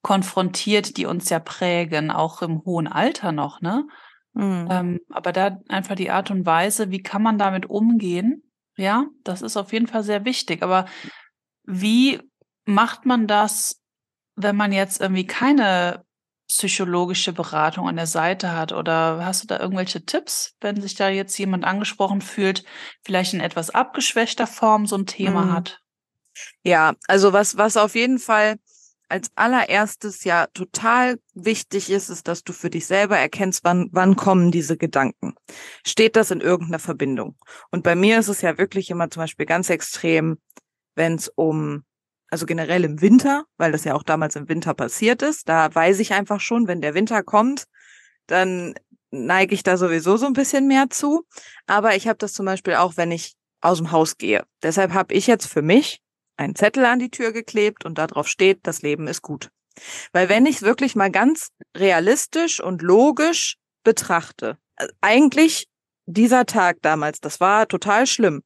konfrontiert, 0.04 0.98
die 0.98 1.08
uns 1.08 1.30
ja 1.30 1.40
prägen, 1.40 2.12
auch 2.12 2.44
im 2.44 2.64
hohen 2.66 2.88
Alter 2.88 3.32
noch, 3.32 3.62
ne? 3.62 3.88
Mhm. 4.34 4.68
Ähm, 4.70 5.00
aber 5.10 5.32
da 5.32 5.58
einfach 5.70 5.96
die 5.96 6.12
Art 6.12 6.30
und 6.30 6.46
Weise, 6.46 6.92
wie 6.92 7.02
kann 7.02 7.24
man 7.24 7.38
damit 7.38 7.68
umgehen? 7.68 8.44
Ja, 8.76 9.06
das 9.24 9.42
ist 9.42 9.58
auf 9.58 9.72
jeden 9.74 9.88
Fall 9.88 10.04
sehr 10.04 10.26
wichtig. 10.26 10.62
Aber 10.62 10.86
wie 11.64 12.20
macht 12.66 13.06
man 13.06 13.28
das, 13.28 13.82
wenn 14.36 14.56
man 14.56 14.72
jetzt 14.72 15.00
irgendwie 15.00 15.28
keine 15.28 16.04
psychologische 16.48 17.32
Beratung 17.32 17.88
an 17.88 17.96
der 17.96 18.08
Seite 18.08 18.52
hat? 18.52 18.74
Oder 18.74 19.24
hast 19.24 19.44
du 19.44 19.48
da 19.48 19.60
irgendwelche 19.60 20.06
Tipps, 20.06 20.56
wenn 20.60 20.82
sich 20.82 20.96
da 20.96 21.10
jetzt 21.10 21.38
jemand 21.38 21.64
angesprochen 21.64 22.22
fühlt, 22.22 22.66
vielleicht 23.04 23.34
in 23.34 23.40
etwas 23.40 23.70
abgeschwächter 23.70 24.48
Form 24.48 24.86
so 24.86 24.98
ein 24.98 25.06
Thema 25.06 25.46
mhm. 25.46 25.54
hat? 25.54 25.80
Ja, 26.64 26.94
also 27.08 27.32
was, 27.32 27.58
was 27.58 27.78
auf 27.78 27.96
jeden 27.96 28.20
Fall 28.20 28.58
als 29.14 29.30
allererstes 29.36 30.24
ja 30.24 30.48
total 30.56 31.20
wichtig 31.36 31.92
ist, 31.92 32.10
ist, 32.10 32.28
dass 32.28 32.44
du 32.44 32.52
für 32.52 32.72
dich 32.72 32.88
selber 32.88 33.16
erkennst, 33.16 33.64
wann, 33.64 33.90
wann 33.92 34.16
kommen 34.16 34.50
diese 34.50 34.76
Gedanken. 34.76 35.36
Steht 35.86 36.16
das 36.16 36.32
in 36.32 36.42
irgendeiner 36.42 36.80
Verbindung? 36.80 37.38
Und 37.70 37.84
bei 37.84 37.94
mir 37.94 38.18
ist 38.18 38.28
es 38.28 38.42
ja 38.42 38.58
wirklich 38.58 38.90
immer 38.90 39.12
zum 39.12 39.22
Beispiel 39.22 39.46
ganz 39.46 39.70
extrem, 39.70 40.40
wenn 40.96 41.14
es 41.14 41.28
um, 41.28 41.84
also 42.32 42.48
generell 42.48 42.84
im 42.84 43.02
Winter, 43.02 43.44
weil 43.58 43.72
das 43.72 43.84
ja 43.84 43.94
auch 43.94 44.02
damals 44.02 44.36
im 44.36 44.50
Winter 44.50 44.74
passiert 44.74 45.22
ist, 45.22 45.48
da 45.48 45.74
weiß 45.74 46.00
ich 46.00 46.14
einfach 46.14 46.40
schon, 46.40 46.68
wenn 46.68 46.82
der 46.82 46.96
Winter 46.96 47.22
kommt, 47.22 47.66
dann 48.26 48.74
neige 49.12 49.54
ich 49.54 49.62
da 49.62 49.78
sowieso 49.78 50.18
so 50.18 50.26
ein 50.26 50.34
bisschen 50.34 50.68
mehr 50.68 50.90
zu. 50.90 51.24
Aber 51.68 51.96
ich 51.96 52.08
habe 52.08 52.18
das 52.18 52.34
zum 52.34 52.48
Beispiel 52.48 52.74
auch, 52.74 52.98
wenn 52.98 53.12
ich 53.12 53.36
aus 53.62 53.78
dem 53.78 53.92
Haus 53.92 54.18
gehe. 54.18 54.44
Deshalb 54.64 54.92
habe 54.94 55.14
ich 55.14 55.28
jetzt 55.28 55.46
für 55.46 55.62
mich 55.62 56.03
einen 56.38 56.56
Zettel 56.56 56.86
an 56.86 57.00
die 57.00 57.10
Tür 57.10 57.32
geklebt 57.32 57.86
und 57.86 57.98
darauf 57.98 58.28
steht, 58.28 58.60
das 58.64 58.82
Leben 58.82 59.08
ist 59.08 59.22
gut. 59.22 59.50
Weil 60.12 60.30
wenn 60.30 60.46
ich 60.46 60.58
es 60.58 60.62
wirklich 60.62 60.96
mal 60.96 61.12
ganz 61.12 61.50
realistisch 61.76 62.62
und 62.62 62.82
logisch 62.82 63.58
betrachte, 63.84 64.58
äh, 64.78 64.88
eigentlich 65.02 65.68
dieser 66.06 66.46
Tag 66.46 66.78
damals, 66.82 67.20
das 67.20 67.40
war 67.40 67.68
total 67.68 68.08
schlimm. 68.08 68.44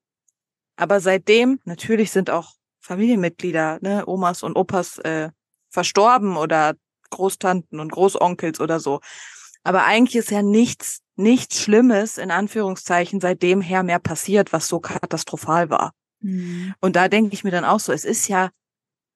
Aber 0.75 0.99
seitdem, 0.99 1.59
natürlich 1.65 2.11
sind 2.11 2.29
auch 2.29 2.53
Familienmitglieder, 2.81 3.79
ne, 3.81 4.05
Omas 4.05 4.43
und 4.43 4.55
Opas 4.55 4.99
äh, 4.99 5.29
verstorben 5.69 6.37
oder 6.37 6.75
Großtanten 7.09 7.79
und 7.79 7.91
Großonkels 7.91 8.59
oder 8.59 8.79
so. 8.79 9.01
Aber 9.63 9.83
eigentlich 9.83 10.15
ist 10.15 10.31
ja 10.31 10.41
nichts, 10.41 10.99
nichts 11.15 11.61
Schlimmes, 11.61 12.17
in 12.17 12.31
Anführungszeichen, 12.31 13.19
seitdem 13.19 13.59
her 13.61 13.83
mehr 13.83 13.99
passiert, 13.99 14.53
was 14.53 14.67
so 14.67 14.79
katastrophal 14.79 15.69
war. 15.69 15.91
Mhm. 16.27 16.73
Und 16.81 16.97
da 16.97 17.07
denke 17.07 17.33
ich 17.33 17.43
mir 17.45 17.51
dann 17.51 17.63
auch 17.63 17.79
so, 17.79 17.93
es 17.93 18.03
ist 18.03 18.27
ja, 18.27 18.51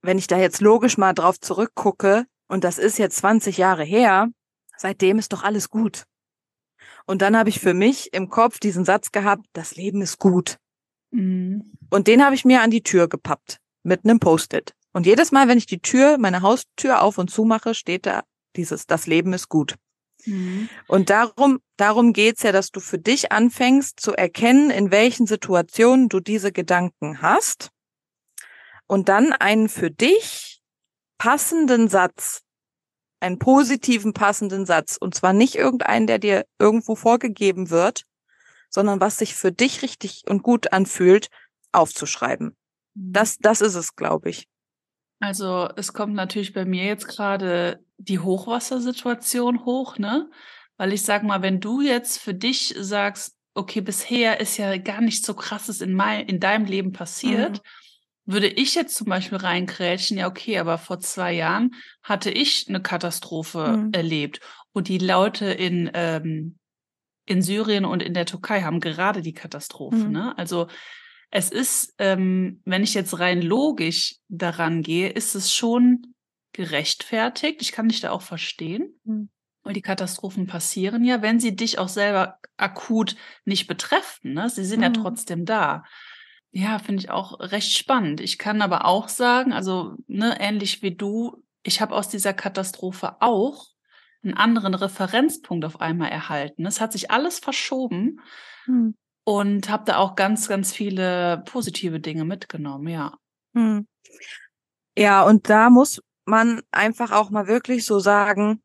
wenn 0.02 0.18
ich 0.18 0.28
da 0.28 0.38
jetzt 0.38 0.62
logisch 0.62 0.98
mal 0.98 1.14
drauf 1.14 1.40
zurückgucke, 1.40 2.26
und 2.48 2.64
das 2.64 2.78
ist 2.78 2.98
jetzt 2.98 3.18
20 3.18 3.58
Jahre 3.58 3.84
her, 3.84 4.30
seitdem 4.78 5.20
ist 5.20 5.34
doch 5.34 5.44
alles 5.44 5.70
gut. 5.70 6.06
Und 7.06 7.22
dann 7.22 7.38
habe 7.38 7.50
ich 7.50 7.60
für 7.60 7.74
mich 7.74 8.14
im 8.14 8.30
Kopf 8.30 8.60
diesen 8.60 8.86
Satz 8.86 9.12
gehabt, 9.12 9.46
das 9.54 9.76
Leben 9.76 10.02
ist 10.02 10.20
gut. 10.20 10.58
Mhm. 11.12 11.74
Und 11.90 12.08
den 12.08 12.24
habe 12.24 12.36
ich 12.36 12.46
mir 12.46 12.62
an 12.62 12.72
die 12.72 12.84
Tür 12.84 13.08
gepappt 13.08 13.58
mit 13.84 14.06
einem 14.06 14.20
Post-it. 14.20 14.74
Und 14.94 15.06
jedes 15.06 15.32
Mal, 15.32 15.48
wenn 15.48 15.58
ich 15.58 15.66
die 15.66 15.80
Tür, 15.80 16.18
meine 16.18 16.42
Haustür 16.42 17.02
auf 17.02 17.18
und 17.18 17.30
zu 17.30 17.44
mache, 17.44 17.74
steht 17.74 18.06
da 18.06 18.24
dieses, 18.56 18.86
das 18.88 19.08
Leben 19.08 19.34
ist 19.34 19.50
gut. 19.50 19.76
Mhm. 20.26 20.70
Und 20.88 21.10
darum, 21.10 21.60
darum 21.78 22.14
geht's 22.14 22.44
ja, 22.44 22.52
dass 22.52 22.72
du 22.72 22.80
für 22.80 23.00
dich 23.00 23.32
anfängst 23.32 24.00
zu 24.00 24.14
erkennen, 24.14 24.70
in 24.70 24.92
welchen 24.92 25.28
Situationen 25.28 26.10
du 26.10 26.20
diese 26.20 26.52
Gedanken 26.52 27.22
hast 27.22 27.70
und 28.88 29.10
dann 29.10 29.34
einen 29.34 29.70
für 29.70 29.90
dich 29.90 30.62
passenden 31.18 31.88
Satz, 31.88 32.42
einen 33.20 33.40
positiven 33.40 34.14
passenden 34.14 34.66
Satz, 34.66 34.98
und 34.98 35.16
zwar 35.16 35.34
nicht 35.34 35.56
irgendeinen, 35.56 36.08
der 36.08 36.20
dir 36.20 36.46
irgendwo 36.60 36.96
vorgegeben 36.96 37.70
wird, 37.70 38.04
sondern 38.70 39.00
was 39.00 39.18
sich 39.18 39.36
für 39.36 39.52
dich 39.52 39.82
richtig 39.82 40.24
und 40.28 40.44
gut 40.44 40.74
anfühlt, 40.74 41.30
aufzuschreiben. 41.72 42.58
Mhm. 42.96 43.14
Das, 43.14 43.38
das 43.38 43.62
ist 43.62 43.76
es, 43.76 43.96
glaube 43.96 44.30
ich. 44.30 44.48
Also 45.22 45.70
es 45.76 45.94
kommt 45.94 46.16
natürlich 46.16 46.52
bei 46.52 46.66
mir 46.66 46.84
jetzt 46.86 47.08
gerade 47.08 47.80
die 47.98 48.20
Hochwassersituation 48.20 49.66
hoch, 49.66 50.00
ne? 50.00 50.30
Weil 50.78 50.94
ich 50.94 51.04
sag 51.04 51.22
mal, 51.24 51.44
wenn 51.44 51.60
du 51.60 51.82
jetzt 51.82 52.18
für 52.18 52.34
dich 52.34 52.74
sagst, 52.80 53.38
okay, 53.54 53.82
bisher 53.82 54.40
ist 54.40 54.58
ja 54.58 54.76
gar 54.78 55.00
nichts 55.00 55.26
so 55.26 55.36
krasses 55.36 55.80
in, 55.82 55.94
mein, 55.94 56.26
in 56.28 56.40
deinem 56.40 56.66
Leben 56.66 56.92
passiert, 56.92 57.62
mhm. 58.26 58.34
würde 58.34 58.48
ich 58.48 58.74
jetzt 58.74 58.96
zum 58.96 59.08
Beispiel 59.08 59.38
reinkrätschen, 59.38 60.18
ja, 60.18 60.28
okay, 60.28 60.58
aber 60.58 60.80
vor 60.80 61.00
zwei 61.00 61.34
Jahren 61.34 61.76
hatte 62.02 62.32
ich 62.32 62.66
eine 62.68 62.82
Katastrophe 62.82 63.78
mhm. 63.78 63.90
erlebt. 63.94 64.40
Und 64.74 64.88
die 64.88 64.98
Leute 64.98 65.46
in, 65.46 65.92
ähm, 65.94 66.58
in 67.28 67.44
Syrien 67.44 67.86
und 67.86 68.02
in 68.02 68.16
der 68.16 68.26
Türkei 68.26 68.64
haben 68.64 68.80
gerade 68.80 69.22
die 69.22 69.34
Katastrophe. 69.34 69.98
Mhm. 69.98 70.12
Ne? 70.12 70.38
Also 70.38 70.68
es 71.32 71.50
ist, 71.50 71.96
ähm, 71.98 72.62
wenn 72.66 72.84
ich 72.84 72.94
jetzt 72.94 73.18
rein 73.20 73.42
logisch 73.42 74.18
daran 74.28 74.84
gehe, 74.84 75.10
ist 75.10 75.34
es 75.34 75.54
schon 75.54 76.14
gerechtfertigt. 76.52 77.62
Ich 77.62 77.72
kann 77.72 77.88
dich 77.88 78.02
da 78.02 78.12
auch 78.12 78.22
verstehen. 78.22 79.00
Mhm. 79.06 79.30
Weil 79.64 79.74
die 79.74 79.82
Katastrophen 79.82 80.48
passieren 80.48 81.04
ja, 81.06 81.22
wenn 81.22 81.40
sie 81.40 81.56
dich 81.56 81.78
auch 81.80 81.88
selber 81.88 82.40
akut 82.58 83.16
nicht 83.46 83.68
betreffen. 83.68 84.34
Ne? 84.34 84.50
Sie 84.50 84.66
sind 84.66 84.80
mhm. 84.80 84.84
ja 84.84 84.90
trotzdem 84.90 85.46
da. 85.46 85.86
Ja, 86.52 86.80
finde 86.80 87.04
ich 87.04 87.10
auch 87.10 87.40
recht 87.40 87.78
spannend. 87.78 88.20
Ich 88.20 88.38
kann 88.38 88.62
aber 88.62 88.86
auch 88.86 89.08
sagen, 89.08 89.54
also 89.54 89.96
ne, 90.08 90.36
ähnlich 90.42 90.82
wie 90.82 90.94
du, 90.94 91.44
ich 91.64 91.80
habe 91.80 91.96
aus 91.96 92.10
dieser 92.10 92.34
Katastrophe 92.34 93.22
auch 93.22 93.68
einen 94.22 94.34
anderen 94.34 94.74
Referenzpunkt 94.74 95.64
auf 95.64 95.80
einmal 95.80 96.10
erhalten. 96.10 96.66
Es 96.66 96.82
hat 96.82 96.92
sich 96.92 97.10
alles 97.10 97.40
verschoben. 97.40 98.20
Mhm 98.66 98.96
und 99.24 99.70
habe 99.70 99.86
da 99.86 99.98
auch 99.98 100.16
ganz, 100.16 100.48
ganz 100.48 100.72
viele 100.72 101.44
positive 101.46 102.00
Dinge 102.00 102.26
mitgenommen, 102.26 102.88
ja. 102.88 103.18
Hm. 103.56 103.88
Ja, 104.98 105.24
und 105.24 105.50
da 105.50 105.70
muss 105.70 106.02
man 106.26 106.62
einfach 106.72 107.12
auch 107.12 107.30
mal 107.30 107.48
wirklich 107.48 107.86
so 107.86 108.00
sagen, 108.00 108.62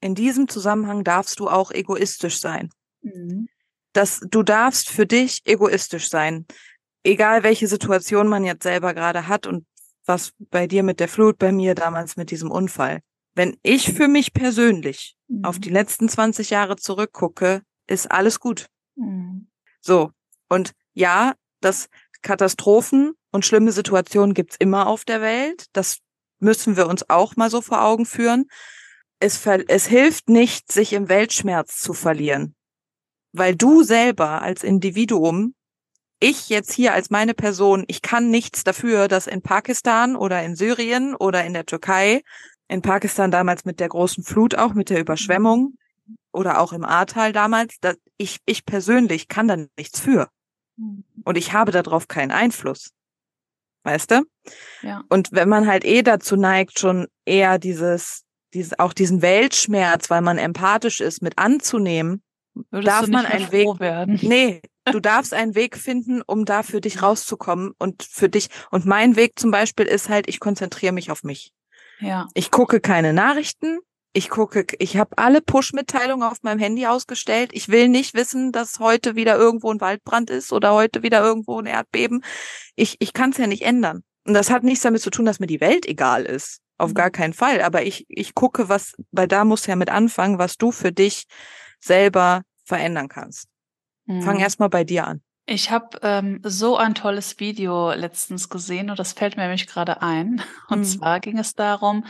in 0.00 0.14
diesem 0.14 0.48
Zusammenhang 0.48 1.04
darfst 1.04 1.40
du 1.40 1.48
auch 1.48 1.70
egoistisch 1.70 2.38
sein. 2.40 2.70
Mhm. 3.02 3.48
Das, 3.92 4.20
du 4.28 4.42
darfst 4.42 4.90
für 4.90 5.06
dich 5.06 5.40
egoistisch 5.44 6.08
sein. 6.08 6.46
Egal 7.04 7.42
welche 7.42 7.68
Situation 7.68 8.28
man 8.28 8.44
jetzt 8.44 8.64
selber 8.64 8.92
gerade 8.92 9.28
hat 9.28 9.46
und 9.46 9.66
was 10.04 10.32
bei 10.38 10.66
dir 10.66 10.82
mit 10.82 11.00
der 11.00 11.08
Flut, 11.08 11.38
bei 11.38 11.52
mir 11.52 11.74
damals 11.74 12.16
mit 12.16 12.30
diesem 12.30 12.50
Unfall. 12.50 13.00
Wenn 13.34 13.56
ich 13.62 13.92
für 13.92 14.08
mich 14.08 14.32
persönlich 14.32 15.16
mhm. 15.28 15.44
auf 15.44 15.58
die 15.58 15.70
letzten 15.70 16.08
20 16.08 16.50
Jahre 16.50 16.76
zurückgucke, 16.76 17.62
ist 17.86 18.10
alles 18.10 18.40
gut. 18.40 18.66
Mhm. 18.96 19.48
So. 19.84 20.10
Und 20.48 20.72
ja, 20.94 21.34
das 21.60 21.88
Katastrophen 22.22 23.12
und 23.32 23.44
schlimme 23.44 23.70
Situationen 23.70 24.34
gibt's 24.34 24.56
immer 24.58 24.86
auf 24.86 25.04
der 25.04 25.20
Welt. 25.20 25.66
Das 25.72 25.98
müssen 26.38 26.76
wir 26.76 26.86
uns 26.86 27.08
auch 27.10 27.36
mal 27.36 27.50
so 27.50 27.60
vor 27.60 27.84
Augen 27.84 28.06
führen. 28.06 28.46
Es, 29.20 29.44
es 29.68 29.86
hilft 29.86 30.28
nicht, 30.28 30.72
sich 30.72 30.92
im 30.92 31.08
Weltschmerz 31.08 31.80
zu 31.80 31.92
verlieren. 31.92 32.54
Weil 33.32 33.54
du 33.54 33.82
selber 33.82 34.42
als 34.42 34.62
Individuum 34.62 35.54
ich 36.20 36.48
jetzt 36.48 36.72
hier 36.72 36.94
als 36.94 37.10
meine 37.10 37.34
Person, 37.34 37.84
ich 37.86 38.00
kann 38.00 38.30
nichts 38.30 38.64
dafür, 38.64 39.08
dass 39.08 39.26
in 39.26 39.42
Pakistan 39.42 40.16
oder 40.16 40.42
in 40.42 40.56
Syrien 40.56 41.14
oder 41.14 41.44
in 41.44 41.52
der 41.52 41.66
Türkei, 41.66 42.22
in 42.68 42.80
Pakistan 42.80 43.30
damals 43.30 43.66
mit 43.66 43.80
der 43.80 43.88
großen 43.88 44.24
Flut 44.24 44.54
auch, 44.54 44.72
mit 44.72 44.88
der 44.88 45.00
Überschwemmung 45.00 45.74
oder 46.32 46.60
auch 46.60 46.72
im 46.72 46.84
Ahrtal 46.84 47.32
damals, 47.32 47.78
dass 47.80 47.96
ich, 48.16 48.38
ich 48.46 48.64
persönlich 48.64 49.28
kann 49.28 49.48
da 49.48 49.56
nichts 49.76 50.00
für. 50.00 50.28
Und 51.24 51.36
ich 51.36 51.52
habe 51.52 51.72
darauf 51.72 52.08
keinen 52.08 52.32
Einfluss. 52.32 52.90
Weißt 53.84 54.10
du? 54.10 54.22
Ja. 54.82 55.04
Und 55.08 55.32
wenn 55.32 55.48
man 55.48 55.66
halt 55.66 55.84
eh 55.84 56.02
dazu 56.02 56.36
neigt, 56.36 56.78
schon 56.78 57.06
eher 57.24 57.58
dieses, 57.58 58.24
dieses, 58.54 58.78
auch 58.78 58.92
diesen 58.92 59.22
Weltschmerz, 59.22 60.10
weil 60.10 60.22
man 60.22 60.38
empathisch 60.38 61.00
ist, 61.00 61.22
mit 61.22 61.38
anzunehmen, 61.38 62.22
Würdest 62.70 62.88
darf 62.88 63.06
man 63.08 63.26
einen 63.26 63.50
Weg 63.52 63.80
werden. 63.80 64.18
Nee, 64.22 64.62
du 64.84 65.00
darfst 65.00 65.34
einen 65.34 65.54
Weg 65.54 65.76
finden, 65.76 66.22
um 66.22 66.44
da 66.44 66.62
für 66.62 66.80
dich 66.80 67.02
rauszukommen 67.02 67.72
und 67.78 68.02
für 68.02 68.28
dich. 68.28 68.48
Und 68.70 68.86
mein 68.86 69.16
Weg 69.16 69.38
zum 69.38 69.50
Beispiel 69.50 69.86
ist 69.86 70.08
halt, 70.08 70.28
ich 70.28 70.40
konzentriere 70.40 70.92
mich 70.92 71.10
auf 71.10 71.24
mich. 71.24 71.52
Ja. 72.00 72.28
Ich 72.34 72.50
gucke 72.50 72.80
keine 72.80 73.12
Nachrichten. 73.12 73.78
Ich 74.16 74.30
gucke, 74.30 74.64
ich 74.78 74.96
habe 74.96 75.18
alle 75.18 75.42
Push-Mitteilungen 75.42 76.22
auf 76.26 76.44
meinem 76.44 76.60
Handy 76.60 76.86
ausgestellt. 76.86 77.50
Ich 77.52 77.68
will 77.68 77.88
nicht 77.88 78.14
wissen, 78.14 78.52
dass 78.52 78.78
heute 78.78 79.16
wieder 79.16 79.36
irgendwo 79.36 79.72
ein 79.72 79.80
Waldbrand 79.80 80.30
ist 80.30 80.52
oder 80.52 80.72
heute 80.72 81.02
wieder 81.02 81.20
irgendwo 81.20 81.58
ein 81.58 81.66
Erdbeben. 81.66 82.24
Ich, 82.76 82.96
ich 83.00 83.12
kann 83.12 83.30
es 83.30 83.38
ja 83.38 83.48
nicht 83.48 83.62
ändern. 83.62 84.04
Und 84.24 84.34
das 84.34 84.50
hat 84.50 84.62
nichts 84.62 84.82
damit 84.82 85.02
zu 85.02 85.10
tun, 85.10 85.24
dass 85.24 85.40
mir 85.40 85.48
die 85.48 85.60
Welt 85.60 85.84
egal 85.84 86.24
ist. 86.24 86.60
Auf 86.78 86.90
mhm. 86.90 86.94
gar 86.94 87.10
keinen 87.10 87.32
Fall. 87.32 87.60
Aber 87.60 87.82
ich, 87.82 88.06
ich 88.08 88.36
gucke, 88.36 88.68
was, 88.68 88.94
weil 89.10 89.26
da 89.26 89.44
muss 89.44 89.66
ja 89.66 89.74
mit 89.74 89.90
anfangen, 89.90 90.38
was 90.38 90.58
du 90.58 90.70
für 90.70 90.92
dich 90.92 91.24
selber 91.80 92.42
verändern 92.64 93.08
kannst. 93.08 93.48
Mhm. 94.06 94.22
Fang 94.22 94.38
erstmal 94.38 94.68
bei 94.68 94.84
dir 94.84 95.08
an. 95.08 95.22
Ich 95.46 95.72
habe 95.72 95.98
ähm, 96.02 96.40
so 96.44 96.76
ein 96.76 96.94
tolles 96.94 97.40
Video 97.40 97.92
letztens 97.92 98.48
gesehen 98.48 98.90
und 98.90 98.98
das 98.98 99.12
fällt 99.12 99.36
mir 99.36 99.42
nämlich 99.42 99.66
gerade 99.66 100.02
ein. 100.02 100.40
Und 100.68 100.78
mhm. 100.78 100.84
zwar 100.84 101.18
ging 101.18 101.38
es 101.38 101.54
darum, 101.54 102.06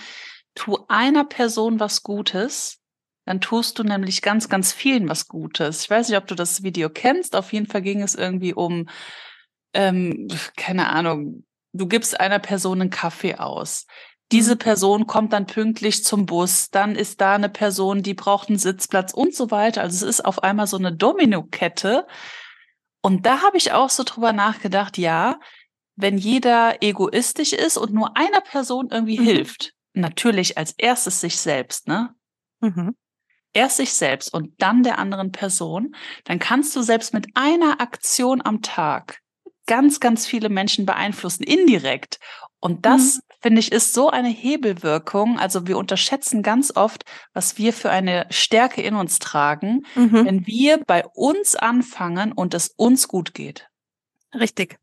tu 0.54 0.78
einer 0.88 1.24
Person 1.24 1.80
was 1.80 2.02
Gutes, 2.02 2.80
dann 3.24 3.40
tust 3.40 3.78
du 3.78 3.84
nämlich 3.84 4.22
ganz, 4.22 4.48
ganz 4.48 4.72
vielen 4.72 5.08
was 5.08 5.28
Gutes. 5.28 5.84
Ich 5.84 5.90
weiß 5.90 6.08
nicht, 6.08 6.18
ob 6.18 6.26
du 6.26 6.34
das 6.34 6.62
Video 6.62 6.90
kennst. 6.90 7.36
Auf 7.36 7.52
jeden 7.52 7.66
Fall 7.66 7.82
ging 7.82 8.02
es 8.02 8.14
irgendwie 8.14 8.52
um, 8.52 8.88
ähm, 9.72 10.28
keine 10.56 10.90
Ahnung, 10.90 11.44
du 11.72 11.86
gibst 11.86 12.18
einer 12.20 12.38
Person 12.38 12.80
einen 12.80 12.90
Kaffee 12.90 13.36
aus. 13.36 13.86
Diese 14.32 14.54
mhm. 14.54 14.58
Person 14.58 15.06
kommt 15.06 15.32
dann 15.32 15.46
pünktlich 15.46 16.04
zum 16.04 16.26
Bus, 16.26 16.70
dann 16.70 16.96
ist 16.96 17.20
da 17.20 17.34
eine 17.34 17.48
Person, 17.48 18.02
die 18.02 18.14
braucht 18.14 18.48
einen 18.48 18.58
Sitzplatz 18.58 19.12
und 19.12 19.34
so 19.34 19.50
weiter. 19.50 19.82
Also 19.82 20.06
es 20.06 20.16
ist 20.16 20.24
auf 20.24 20.42
einmal 20.42 20.66
so 20.66 20.76
eine 20.76 20.94
Domino-Kette. 20.94 22.06
Und 23.02 23.26
da 23.26 23.42
habe 23.42 23.58
ich 23.58 23.72
auch 23.72 23.90
so 23.90 24.02
drüber 24.02 24.32
nachgedacht, 24.32 24.96
ja, 24.96 25.38
wenn 25.96 26.18
jeder 26.18 26.82
egoistisch 26.82 27.52
ist 27.52 27.76
und 27.76 27.92
nur 27.92 28.16
einer 28.16 28.40
Person 28.40 28.88
irgendwie 28.90 29.18
mhm. 29.18 29.24
hilft, 29.24 29.72
natürlich 29.94 30.58
als 30.58 30.72
erstes 30.72 31.20
sich 31.20 31.38
selbst, 31.38 31.88
ne? 31.88 32.14
Mhm. 32.60 32.94
Erst 33.52 33.76
sich 33.76 33.92
selbst 33.92 34.34
und 34.34 34.52
dann 34.60 34.82
der 34.82 34.98
anderen 34.98 35.30
Person, 35.30 35.94
dann 36.24 36.40
kannst 36.40 36.74
du 36.74 36.82
selbst 36.82 37.14
mit 37.14 37.28
einer 37.34 37.80
Aktion 37.80 38.42
am 38.44 38.62
Tag 38.62 39.20
ganz, 39.66 40.00
ganz 40.00 40.26
viele 40.26 40.48
Menschen 40.48 40.86
beeinflussen, 40.86 41.44
indirekt. 41.44 42.18
Und 42.60 42.86
das, 42.86 43.16
mhm. 43.16 43.20
finde 43.40 43.60
ich, 43.60 43.72
ist 43.72 43.94
so 43.94 44.10
eine 44.10 44.28
Hebelwirkung. 44.28 45.38
Also 45.38 45.66
wir 45.66 45.78
unterschätzen 45.78 46.42
ganz 46.42 46.74
oft, 46.74 47.04
was 47.32 47.58
wir 47.58 47.72
für 47.72 47.90
eine 47.90 48.26
Stärke 48.30 48.82
in 48.82 48.94
uns 48.94 49.18
tragen, 49.18 49.84
mhm. 49.94 50.24
wenn 50.24 50.46
wir 50.46 50.78
bei 50.84 51.06
uns 51.14 51.54
anfangen 51.54 52.32
und 52.32 52.54
es 52.54 52.68
uns 52.68 53.08
gut 53.08 53.34
geht. 53.34 53.68
Richtig. 54.34 54.78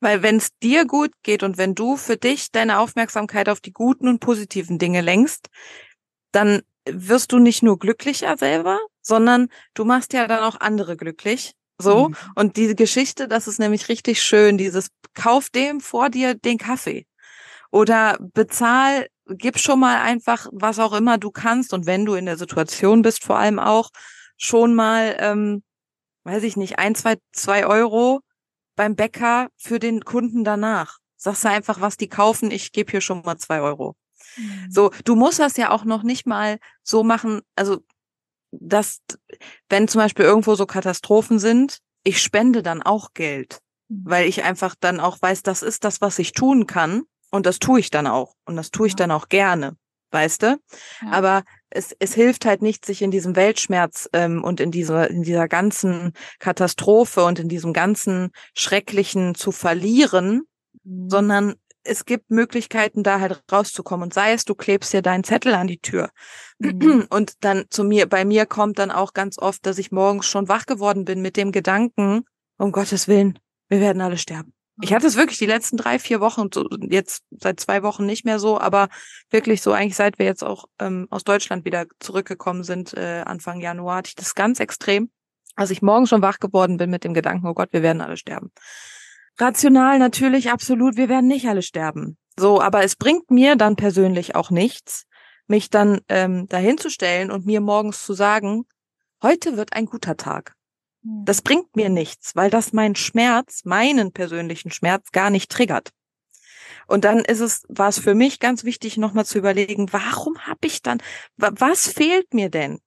Weil 0.00 0.22
wenn 0.22 0.36
es 0.36 0.50
dir 0.62 0.86
gut 0.86 1.10
geht 1.22 1.42
und 1.42 1.58
wenn 1.58 1.74
du 1.74 1.96
für 1.96 2.16
dich 2.16 2.50
deine 2.50 2.78
Aufmerksamkeit 2.78 3.48
auf 3.48 3.60
die 3.60 3.72
guten 3.72 4.08
und 4.08 4.20
positiven 4.20 4.78
Dinge 4.78 5.00
lenkst, 5.00 5.48
dann 6.32 6.62
wirst 6.88 7.32
du 7.32 7.38
nicht 7.38 7.62
nur 7.62 7.78
glücklicher 7.78 8.36
selber, 8.36 8.80
sondern 9.02 9.48
du 9.74 9.84
machst 9.84 10.12
ja 10.12 10.26
dann 10.26 10.40
auch 10.40 10.60
andere 10.60 10.96
glücklich. 10.96 11.52
So. 11.78 12.08
Mhm. 12.08 12.16
Und 12.34 12.56
diese 12.56 12.74
Geschichte, 12.74 13.28
das 13.28 13.48
ist 13.48 13.58
nämlich 13.58 13.88
richtig 13.88 14.22
schön, 14.22 14.58
dieses 14.58 14.88
Kauf 15.14 15.50
dem 15.50 15.80
vor 15.80 16.10
dir 16.10 16.34
den 16.34 16.58
Kaffee. 16.58 17.06
Oder 17.70 18.18
bezahl, 18.20 19.06
gib 19.26 19.58
schon 19.58 19.80
mal 19.80 20.00
einfach, 20.00 20.48
was 20.52 20.78
auch 20.78 20.92
immer 20.92 21.18
du 21.18 21.30
kannst. 21.30 21.72
Und 21.72 21.86
wenn 21.86 22.04
du 22.04 22.14
in 22.14 22.26
der 22.26 22.36
Situation 22.36 23.02
bist, 23.02 23.24
vor 23.24 23.38
allem 23.38 23.58
auch, 23.58 23.90
schon 24.36 24.74
mal, 24.74 25.16
ähm, 25.20 25.62
weiß 26.24 26.42
ich 26.42 26.56
nicht, 26.56 26.78
ein, 26.78 26.94
zwei, 26.94 27.16
zwei 27.32 27.66
Euro 27.66 28.20
beim 28.76 28.96
Bäcker 28.96 29.48
für 29.56 29.78
den 29.78 30.04
Kunden 30.04 30.44
danach. 30.44 30.98
Sagst 31.16 31.44
du 31.44 31.48
einfach, 31.48 31.80
was 31.80 31.96
die 31.96 32.08
kaufen, 32.08 32.50
ich 32.50 32.72
gebe 32.72 32.90
hier 32.90 33.00
schon 33.00 33.22
mal 33.22 33.38
zwei 33.38 33.60
Euro. 33.60 33.96
Mhm. 34.36 34.70
So, 34.70 34.90
du 35.04 35.14
musst 35.14 35.38
das 35.38 35.56
ja 35.56 35.70
auch 35.70 35.84
noch 35.84 36.02
nicht 36.02 36.26
mal 36.26 36.58
so 36.82 37.04
machen, 37.04 37.42
also 37.56 37.84
dass, 38.50 39.00
wenn 39.68 39.88
zum 39.88 40.00
Beispiel 40.00 40.24
irgendwo 40.24 40.54
so 40.54 40.66
Katastrophen 40.66 41.38
sind, 41.38 41.78
ich 42.04 42.20
spende 42.20 42.62
dann 42.62 42.82
auch 42.82 43.14
Geld, 43.14 43.60
mhm. 43.88 44.02
weil 44.04 44.28
ich 44.28 44.42
einfach 44.42 44.74
dann 44.78 45.00
auch 45.00 45.20
weiß, 45.20 45.42
das 45.42 45.62
ist 45.62 45.84
das, 45.84 46.00
was 46.00 46.18
ich 46.18 46.32
tun 46.32 46.66
kann. 46.66 47.02
Und 47.30 47.46
das 47.46 47.58
tue 47.58 47.80
ich 47.80 47.90
dann 47.90 48.06
auch. 48.06 48.34
Und 48.44 48.56
das 48.56 48.70
tue 48.70 48.88
ich 48.88 48.92
ja. 48.92 48.98
dann 48.98 49.10
auch 49.10 49.28
gerne, 49.28 49.76
weißt 50.10 50.42
du? 50.42 50.60
Ja. 51.00 51.12
Aber 51.12 51.44
es, 51.74 51.94
es 51.98 52.14
hilft 52.14 52.44
halt 52.44 52.62
nicht, 52.62 52.84
sich 52.84 53.02
in 53.02 53.10
diesem 53.10 53.36
Weltschmerz 53.36 54.08
ähm, 54.12 54.44
und 54.44 54.60
in 54.60 54.70
dieser, 54.70 55.10
in 55.10 55.22
dieser 55.22 55.48
ganzen 55.48 56.12
Katastrophe 56.38 57.24
und 57.24 57.38
in 57.38 57.48
diesem 57.48 57.72
ganzen 57.72 58.30
Schrecklichen 58.54 59.34
zu 59.34 59.52
verlieren, 59.52 60.42
mhm. 60.84 61.10
sondern 61.10 61.54
es 61.84 62.04
gibt 62.04 62.30
Möglichkeiten, 62.30 63.02
da 63.02 63.20
halt 63.20 63.42
rauszukommen. 63.50 64.04
Und 64.04 64.14
sei 64.14 64.32
es, 64.32 64.44
du 64.44 64.54
klebst 64.54 64.92
dir 64.92 65.02
deinen 65.02 65.24
Zettel 65.24 65.54
an 65.54 65.66
die 65.66 65.80
Tür. 65.80 66.10
Mhm. 66.58 67.06
Und 67.10 67.44
dann 67.44 67.64
zu 67.70 67.84
mir, 67.84 68.08
bei 68.08 68.24
mir 68.24 68.46
kommt 68.46 68.78
dann 68.78 68.90
auch 68.90 69.14
ganz 69.14 69.38
oft, 69.38 69.66
dass 69.66 69.78
ich 69.78 69.90
morgens 69.90 70.26
schon 70.26 70.48
wach 70.48 70.66
geworden 70.66 71.04
bin 71.04 71.22
mit 71.22 71.36
dem 71.36 71.52
Gedanken, 71.52 72.24
um 72.58 72.70
Gottes 72.70 73.08
Willen, 73.08 73.38
wir 73.68 73.80
werden 73.80 74.02
alle 74.02 74.18
sterben. 74.18 74.52
Ich 74.82 74.92
hatte 74.92 75.06
es 75.06 75.16
wirklich 75.16 75.38
die 75.38 75.46
letzten 75.46 75.76
drei, 75.76 76.00
vier 76.00 76.20
Wochen, 76.20 76.48
so, 76.52 76.66
jetzt 76.80 77.22
seit 77.30 77.60
zwei 77.60 77.84
Wochen 77.84 78.04
nicht 78.04 78.24
mehr 78.24 78.40
so, 78.40 78.60
aber 78.60 78.88
wirklich 79.30 79.62
so 79.62 79.70
eigentlich 79.70 79.94
seit 79.94 80.18
wir 80.18 80.26
jetzt 80.26 80.42
auch 80.42 80.64
ähm, 80.80 81.06
aus 81.08 81.22
Deutschland 81.22 81.64
wieder 81.64 81.86
zurückgekommen 82.00 82.64
sind, 82.64 82.92
äh, 82.94 83.22
Anfang 83.24 83.60
Januar, 83.60 83.98
hatte 83.98 84.08
ich 84.08 84.14
das 84.16 84.34
ganz 84.34 84.58
extrem, 84.58 85.08
als 85.54 85.70
ich 85.70 85.82
morgen 85.82 86.08
schon 86.08 86.20
wach 86.20 86.40
geworden 86.40 86.78
bin 86.78 86.90
mit 86.90 87.04
dem 87.04 87.14
Gedanken, 87.14 87.46
oh 87.46 87.54
Gott, 87.54 87.72
wir 87.72 87.82
werden 87.82 88.02
alle 88.02 88.16
sterben. 88.16 88.50
Rational 89.38 90.00
natürlich, 90.00 90.50
absolut, 90.50 90.96
wir 90.96 91.08
werden 91.08 91.28
nicht 91.28 91.46
alle 91.46 91.62
sterben. 91.62 92.18
So, 92.36 92.60
aber 92.60 92.82
es 92.82 92.96
bringt 92.96 93.30
mir 93.30 93.54
dann 93.54 93.76
persönlich 93.76 94.34
auch 94.34 94.50
nichts, 94.50 95.04
mich 95.46 95.70
dann 95.70 96.00
ähm, 96.08 96.48
dahinzustellen 96.48 97.30
und 97.30 97.46
mir 97.46 97.60
morgens 97.60 98.04
zu 98.04 98.14
sagen, 98.14 98.64
heute 99.22 99.56
wird 99.56 99.74
ein 99.74 99.86
guter 99.86 100.16
Tag. 100.16 100.56
Das 101.02 101.38
hm. 101.38 101.44
bringt 101.44 101.76
mir 101.76 101.88
nichts, 101.88 102.36
weil 102.36 102.50
das 102.50 102.72
meinen 102.72 102.94
Schmerz, 102.94 103.64
meinen 103.64 104.12
persönlichen 104.12 104.70
Schmerz 104.70 105.10
gar 105.10 105.30
nicht 105.30 105.50
triggert. 105.50 105.90
Und 106.86 107.04
dann 107.04 107.20
ist 107.20 107.40
es, 107.40 107.64
war 107.68 107.88
es 107.88 107.98
für 107.98 108.14
mich 108.14 108.40
ganz 108.40 108.64
wichtig, 108.64 108.96
nochmal 108.96 109.24
zu 109.24 109.38
überlegen, 109.38 109.92
warum 109.92 110.38
habe 110.46 110.66
ich 110.66 110.82
dann, 110.82 110.98
was 111.36 111.88
fehlt 111.88 112.34
mir 112.34 112.50
denn? 112.50 112.80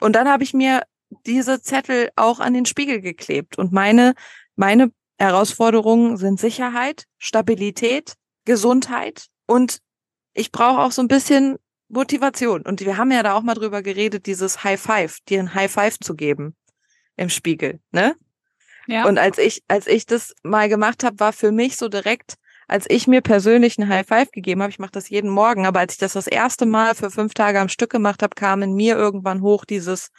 Und 0.00 0.14
dann 0.14 0.28
habe 0.28 0.42
ich 0.42 0.54
mir 0.54 0.82
diese 1.26 1.62
Zettel 1.62 2.10
auch 2.16 2.40
an 2.40 2.54
den 2.54 2.66
Spiegel 2.66 3.00
geklebt. 3.00 3.58
Und 3.58 3.72
meine, 3.72 4.14
meine 4.56 4.90
Herausforderungen 5.18 6.16
sind 6.16 6.40
Sicherheit, 6.40 7.04
Stabilität, 7.18 8.14
Gesundheit 8.44 9.26
und 9.46 9.78
ich 10.34 10.50
brauche 10.50 10.80
auch 10.80 10.92
so 10.92 11.00
ein 11.00 11.08
bisschen 11.08 11.56
Motivation. 11.88 12.62
Und 12.62 12.80
wir 12.80 12.96
haben 12.96 13.12
ja 13.12 13.22
da 13.22 13.34
auch 13.34 13.42
mal 13.42 13.54
drüber 13.54 13.82
geredet, 13.82 14.26
dieses 14.26 14.64
High 14.64 14.80
Five, 14.80 15.18
dir 15.28 15.40
ein 15.40 15.54
High 15.54 15.70
Five 15.70 15.98
zu 16.00 16.14
geben 16.14 16.56
im 17.16 17.28
Spiegel, 17.28 17.80
ne? 17.90 18.16
Ja. 18.86 19.06
Und 19.06 19.18
als 19.18 19.38
ich, 19.38 19.62
als 19.66 19.86
ich 19.86 20.04
das 20.04 20.34
mal 20.42 20.68
gemacht 20.68 21.04
habe, 21.04 21.18
war 21.18 21.32
für 21.32 21.52
mich 21.52 21.76
so 21.76 21.88
direkt 21.88 22.36
als 22.66 22.86
ich 22.88 23.06
mir 23.06 23.20
persönlich 23.20 23.78
ein 23.78 23.88
High 23.88 24.06
Five 24.06 24.30
gegeben 24.30 24.62
habe, 24.62 24.70
ich 24.70 24.78
mache 24.78 24.92
das 24.92 25.08
jeden 25.08 25.30
Morgen, 25.30 25.66
aber 25.66 25.80
als 25.80 25.94
ich 25.94 25.98
das 25.98 26.14
das 26.14 26.26
erste 26.26 26.66
Mal 26.66 26.94
für 26.94 27.10
fünf 27.10 27.34
Tage 27.34 27.60
am 27.60 27.68
Stück 27.68 27.90
gemacht 27.90 28.22
habe, 28.22 28.34
kam 28.34 28.62
in 28.62 28.74
mir 28.74 28.96
irgendwann 28.96 29.42
hoch 29.42 29.64
dieses, 29.64 30.10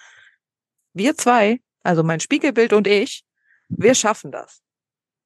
wir 0.93 1.15
zwei, 1.17 1.59
also 1.83 2.03
mein 2.03 2.19
Spiegelbild 2.19 2.73
und 2.73 2.87
ich, 2.87 3.23
wir 3.67 3.95
schaffen 3.95 4.31
das. 4.31 4.61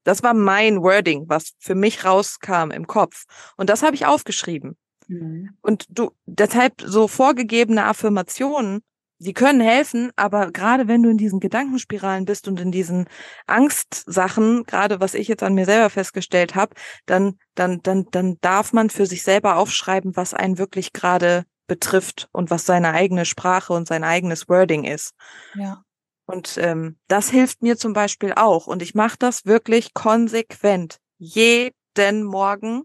Das 0.04 0.24
war 0.24 0.34
mein 0.34 0.82
Wording, 0.82 1.26
was 1.28 1.54
für 1.60 1.76
mich 1.76 2.06
rauskam 2.06 2.72
im 2.72 2.88
Kopf. 2.88 3.26
Und 3.58 3.70
das 3.70 3.84
habe 3.84 3.96
ich 3.96 4.06
aufgeschrieben. 4.06 4.78
Mhm. 5.08 5.58
Und 5.62 5.86
du, 5.90 6.12
deshalb 6.26 6.82
so 6.82 7.08
vorgegebene 7.08 7.84
Affirmationen, 7.84 8.82
die 9.20 9.34
können 9.34 9.60
helfen, 9.60 10.12
aber 10.16 10.52
gerade 10.52 10.88
wenn 10.88 11.04
du 11.04 11.10
in 11.10 11.18
diesen 11.18 11.42
Gedankenspiralen 11.42 12.24
bist 12.26 12.48
und 12.48 12.60
in 12.60 12.72
diesen 12.72 13.08
Angstsachen, 13.48 14.64
gerade 14.64 15.02
was 15.02 15.14
ich 15.14 15.28
jetzt 15.28 15.44
an 15.44 15.54
mir 15.54 15.66
selber 15.66 15.90
festgestellt 15.90 16.56
habe, 16.56 16.74
dann, 17.06 17.38
dann, 17.54 17.82
dann, 17.84 18.06
dann 18.12 18.38
darf 18.40 18.72
man 18.72 18.90
für 18.90 19.06
sich 19.06 19.24
selber 19.24 19.58
aufschreiben, 19.58 20.16
was 20.16 20.34
einen 20.34 20.58
wirklich 20.58 20.94
gerade 20.94 21.44
betrifft 21.68 22.30
und 22.32 22.50
was 22.50 22.66
seine 22.66 22.94
eigene 22.94 23.26
Sprache 23.26 23.74
und 23.74 23.88
sein 23.88 24.06
eigenes 24.06 24.48
Wording 24.48 24.86
ist. 24.86 25.14
Ja. 25.54 25.84
Und 26.26 26.58
ähm, 26.58 26.98
das 27.08 27.30
hilft 27.30 27.62
mir 27.62 27.78
zum 27.78 27.94
Beispiel 27.94 28.34
auch. 28.36 28.68
Und 28.68 28.82
ich 28.82 28.96
mache 28.96 29.18
das 29.20 29.46
wirklich 29.46 29.94
konsequent. 29.94 30.98
Jeden 31.18 32.24
Morgen, 32.24 32.84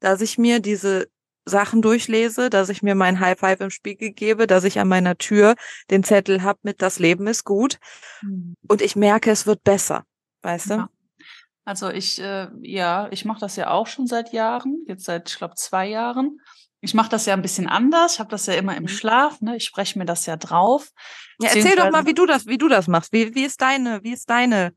dass 0.00 0.20
ich 0.20 0.38
mir 0.38 0.60
diese 0.60 1.08
Sachen 1.44 1.82
durchlese, 1.82 2.50
dass 2.50 2.68
ich 2.68 2.82
mir 2.82 2.94
mein 2.94 3.20
High 3.20 3.38
Five 3.38 3.60
im 3.60 3.70
Spiegel 3.70 4.10
gebe, 4.12 4.46
dass 4.46 4.64
ich 4.64 4.78
an 4.78 4.88
meiner 4.88 5.16
Tür 5.18 5.54
den 5.90 6.04
Zettel 6.04 6.42
hab 6.42 6.62
mit 6.62 6.82
Das 6.82 6.98
Leben 6.98 7.26
ist 7.26 7.44
gut. 7.44 7.78
Mhm. 8.22 8.56
Und 8.68 8.82
ich 8.82 8.96
merke, 8.96 9.30
es 9.30 9.46
wird 9.46 9.64
besser. 9.64 10.04
Weißt 10.42 10.70
du? 10.70 10.88
Also 11.64 11.90
ich, 11.90 12.20
äh, 12.20 12.48
ja, 12.60 13.08
ich 13.10 13.24
mache 13.24 13.40
das 13.40 13.56
ja 13.56 13.70
auch 13.70 13.86
schon 13.86 14.06
seit 14.06 14.32
Jahren, 14.32 14.84
jetzt 14.86 15.04
seit, 15.04 15.30
ich 15.30 15.38
glaube, 15.38 15.54
zwei 15.54 15.88
Jahren. 15.88 16.40
Ich 16.80 16.94
mache 16.94 17.10
das 17.10 17.26
ja 17.26 17.34
ein 17.34 17.42
bisschen 17.42 17.68
anders. 17.68 18.14
Ich 18.14 18.18
habe 18.18 18.30
das 18.30 18.46
ja 18.46 18.54
immer 18.54 18.76
im 18.76 18.84
mhm. 18.84 18.88
Schlaf. 18.88 19.40
Ne? 19.40 19.56
Ich 19.56 19.64
spreche 19.64 19.96
mir 19.98 20.04
das 20.04 20.26
ja 20.26 20.36
drauf. 20.36 20.90
Ja, 21.38 21.50
erzähl 21.54 21.76
doch 21.76 21.90
mal, 21.92 22.06
wie 22.06 22.14
du 22.14 22.26
das, 22.26 22.46
wie 22.46 22.58
du 22.58 22.68
das 22.68 22.88
machst. 22.88 23.12
Wie, 23.12 23.34
wie 23.36 23.44
ist 23.44 23.60
deine, 23.60 24.02
wie 24.02 24.12
ist 24.12 24.28
deine 24.28 24.74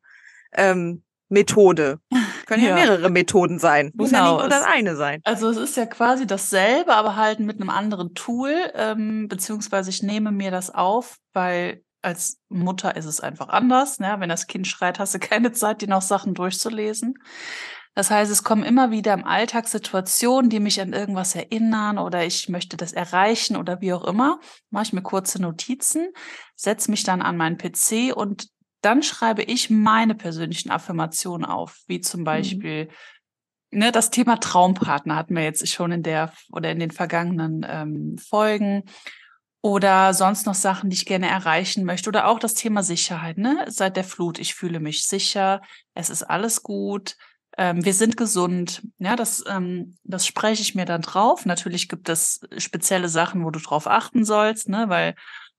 ähm, 0.51 1.03
Methode? 1.29 1.99
Können 2.45 2.63
ja, 2.63 2.69
ja 2.69 2.75
mehrere 2.75 3.09
Methoden 3.09 3.59
sein. 3.59 3.91
Muss 3.95 4.11
genau, 4.11 4.23
ja 4.23 4.31
nicht 4.31 4.39
nur 4.41 4.49
das 4.49 4.63
eine 4.63 4.95
sein. 4.95 5.21
Also 5.23 5.49
es 5.49 5.57
ist 5.57 5.77
ja 5.77 5.85
quasi 5.85 6.27
dasselbe, 6.27 6.93
aber 6.93 7.15
halt 7.15 7.39
mit 7.39 7.59
einem 7.59 7.69
anderen 7.69 8.13
Tool. 8.13 8.53
Ähm, 8.73 9.27
beziehungsweise 9.27 9.89
ich 9.89 10.03
nehme 10.03 10.31
mir 10.31 10.51
das 10.51 10.73
auf, 10.73 11.17
weil 11.33 11.83
als 12.01 12.39
Mutter 12.49 12.95
ist 12.95 13.05
es 13.05 13.19
einfach 13.19 13.49
anders. 13.49 13.99
Ne? 13.99 14.15
Wenn 14.19 14.29
das 14.29 14.47
Kind 14.47 14.67
schreit, 14.67 14.99
hast 14.99 15.15
du 15.15 15.19
keine 15.19 15.51
Zeit, 15.51 15.81
die 15.81 15.87
noch 15.87 16.03
Sachen 16.03 16.35
durchzulesen. 16.35 17.15
Das 17.95 18.11
heißt, 18.11 18.29
es 18.29 18.43
kommen 18.43 18.63
immer 18.63 18.91
wieder 18.91 19.13
im 19.13 19.23
Alltag 19.23 19.69
Situationen, 19.69 20.49
die 20.49 20.59
mich 20.59 20.81
an 20.81 20.91
irgendwas 20.91 21.33
erinnern 21.33 21.97
oder 21.97 22.25
ich 22.25 22.49
möchte 22.49 22.75
das 22.75 22.91
erreichen 22.91 23.55
oder 23.55 23.79
wie 23.79 23.93
auch 23.93 24.03
immer. 24.03 24.39
Mache 24.69 24.83
ich 24.83 24.93
mir 24.93 25.01
kurze 25.01 25.41
Notizen, 25.41 26.09
setze 26.55 26.91
mich 26.91 27.05
dann 27.05 27.21
an 27.21 27.37
meinen 27.37 27.57
PC 27.57 28.13
und 28.13 28.49
dann 28.85 29.03
schreibe 29.03 29.43
ich 29.43 29.69
meine 29.69 30.15
persönlichen 30.15 30.71
Affirmationen 30.71 31.45
auf, 31.45 31.81
wie 31.87 32.01
zum 32.01 32.21
mhm. 32.21 32.25
Beispiel 32.25 32.89
mhm. 33.71 33.79
ne, 33.79 33.91
das 33.91 34.11
Thema 34.11 34.37
Traumpartner 34.37 35.15
hatten 35.15 35.35
wir 35.35 35.43
jetzt 35.43 35.67
schon 35.67 35.91
in 35.91 36.03
der 36.03 36.31
oder 36.51 36.71
in 36.71 36.79
den 36.79 36.91
vergangenen 36.91 37.65
ähm, 37.67 38.17
Folgen 38.17 38.83
oder 39.61 40.13
sonst 40.13 40.45
noch 40.45 40.53
Sachen, 40.53 40.91
die 40.91 40.95
ich 40.95 41.07
gerne 41.07 41.27
erreichen 41.27 41.85
möchte 41.85 42.09
oder 42.09 42.27
auch 42.27 42.37
das 42.37 42.53
Thema 42.53 42.83
Sicherheit. 42.83 43.39
Ne? 43.39 43.65
Seit 43.67 43.97
der 43.97 44.03
Flut, 44.03 44.37
ich 44.37 44.53
fühle 44.53 44.79
mich 44.79 45.07
sicher, 45.07 45.61
es 45.95 46.11
ist 46.11 46.21
alles 46.21 46.61
gut, 46.61 47.15
ähm, 47.57 47.83
wir 47.83 47.93
sind 47.93 48.17
gesund. 48.17 48.83
Ja, 48.99 49.15
das, 49.15 49.43
ähm, 49.47 49.97
das 50.03 50.27
spreche 50.27 50.61
ich 50.61 50.75
mir 50.75 50.85
dann 50.85 51.01
drauf. 51.01 51.45
Natürlich 51.45 51.89
gibt 51.89 52.09
es 52.09 52.41
spezielle 52.57 53.09
Sachen, 53.09 53.43
wo 53.43 53.49
du 53.49 53.59
drauf 53.59 53.87
achten 53.87 54.25
sollst, 54.25 54.69
ne, 54.69 54.85
weil 54.87 55.15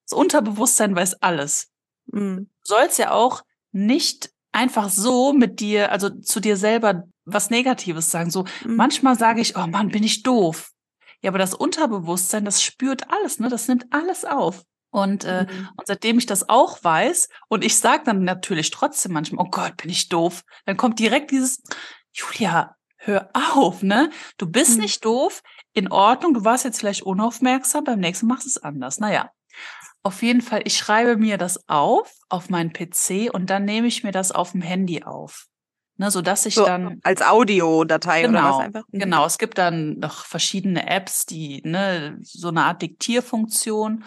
das 0.08 0.16
Unterbewusstsein 0.16 0.94
weiß 0.94 1.22
alles. 1.22 1.72
Mhm. 2.06 2.48
Du 2.64 2.74
sollst 2.74 2.98
ja 2.98 3.12
auch 3.12 3.42
nicht 3.72 4.30
einfach 4.52 4.88
so 4.88 5.32
mit 5.32 5.60
dir, 5.60 5.92
also 5.92 6.08
zu 6.10 6.40
dir 6.40 6.56
selber 6.56 7.04
was 7.24 7.50
Negatives 7.50 8.10
sagen. 8.10 8.30
So, 8.30 8.44
mhm. 8.64 8.76
manchmal 8.76 9.18
sage 9.18 9.40
ich, 9.40 9.56
oh 9.56 9.66
Mann, 9.66 9.88
bin 9.88 10.02
ich 10.02 10.22
doof. 10.22 10.70
Ja, 11.20 11.30
aber 11.30 11.38
das 11.38 11.54
Unterbewusstsein, 11.54 12.44
das 12.44 12.62
spürt 12.62 13.10
alles, 13.10 13.38
ne? 13.38 13.48
Das 13.48 13.68
nimmt 13.68 13.86
alles 13.90 14.24
auf. 14.24 14.62
Und, 14.90 15.24
äh, 15.24 15.46
mhm. 15.50 15.68
und 15.76 15.86
seitdem 15.86 16.18
ich 16.18 16.26
das 16.26 16.48
auch 16.48 16.82
weiß, 16.82 17.28
und 17.48 17.64
ich 17.64 17.76
sage 17.78 18.04
dann 18.04 18.24
natürlich 18.24 18.70
trotzdem 18.70 19.12
manchmal, 19.12 19.44
oh 19.44 19.50
Gott, 19.50 19.76
bin 19.76 19.90
ich 19.90 20.08
doof, 20.08 20.42
dann 20.64 20.76
kommt 20.76 20.98
direkt 20.98 21.32
dieses, 21.32 21.62
Julia, 22.12 22.76
hör 22.96 23.28
auf, 23.34 23.82
ne? 23.82 24.10
Du 24.38 24.46
bist 24.46 24.76
mhm. 24.76 24.82
nicht 24.82 25.04
doof, 25.04 25.42
in 25.74 25.90
Ordnung, 25.90 26.32
du 26.32 26.44
warst 26.44 26.64
jetzt 26.64 26.78
vielleicht 26.78 27.02
unaufmerksam, 27.02 27.84
beim 27.84 28.00
nächsten 28.00 28.26
machst 28.26 28.46
du 28.46 28.48
es 28.48 28.58
anders. 28.58 28.98
Naja, 28.98 29.30
auf 30.06 30.22
jeden 30.22 30.40
Fall, 30.40 30.62
ich 30.64 30.76
schreibe 30.76 31.16
mir 31.16 31.36
das 31.36 31.68
auf, 31.68 32.12
auf 32.28 32.48
meinen 32.48 32.72
PC 32.72 33.28
und 33.32 33.50
dann 33.50 33.64
nehme 33.64 33.88
ich 33.88 34.04
mir 34.04 34.12
das 34.12 34.30
auf 34.30 34.52
dem 34.52 34.62
Handy 34.62 35.02
auf. 35.02 35.46
Ne, 35.98 36.10
so 36.10 36.22
dass 36.22 36.46
ich 36.46 36.54
so, 36.54 36.64
dann 36.64 37.00
als 37.02 37.22
Audiodatei 37.22 38.22
genau, 38.22 38.38
oder 38.38 38.48
was 38.50 38.64
einfach. 38.66 38.84
Mhm. 38.92 38.98
Genau, 39.00 39.26
es 39.26 39.38
gibt 39.38 39.58
dann 39.58 39.98
noch 39.98 40.24
verschiedene 40.26 40.88
Apps, 40.88 41.26
die 41.26 41.60
ne 41.64 42.18
so 42.20 42.48
eine 42.48 42.64
Art 42.64 42.82
Diktierfunktion 42.82 44.04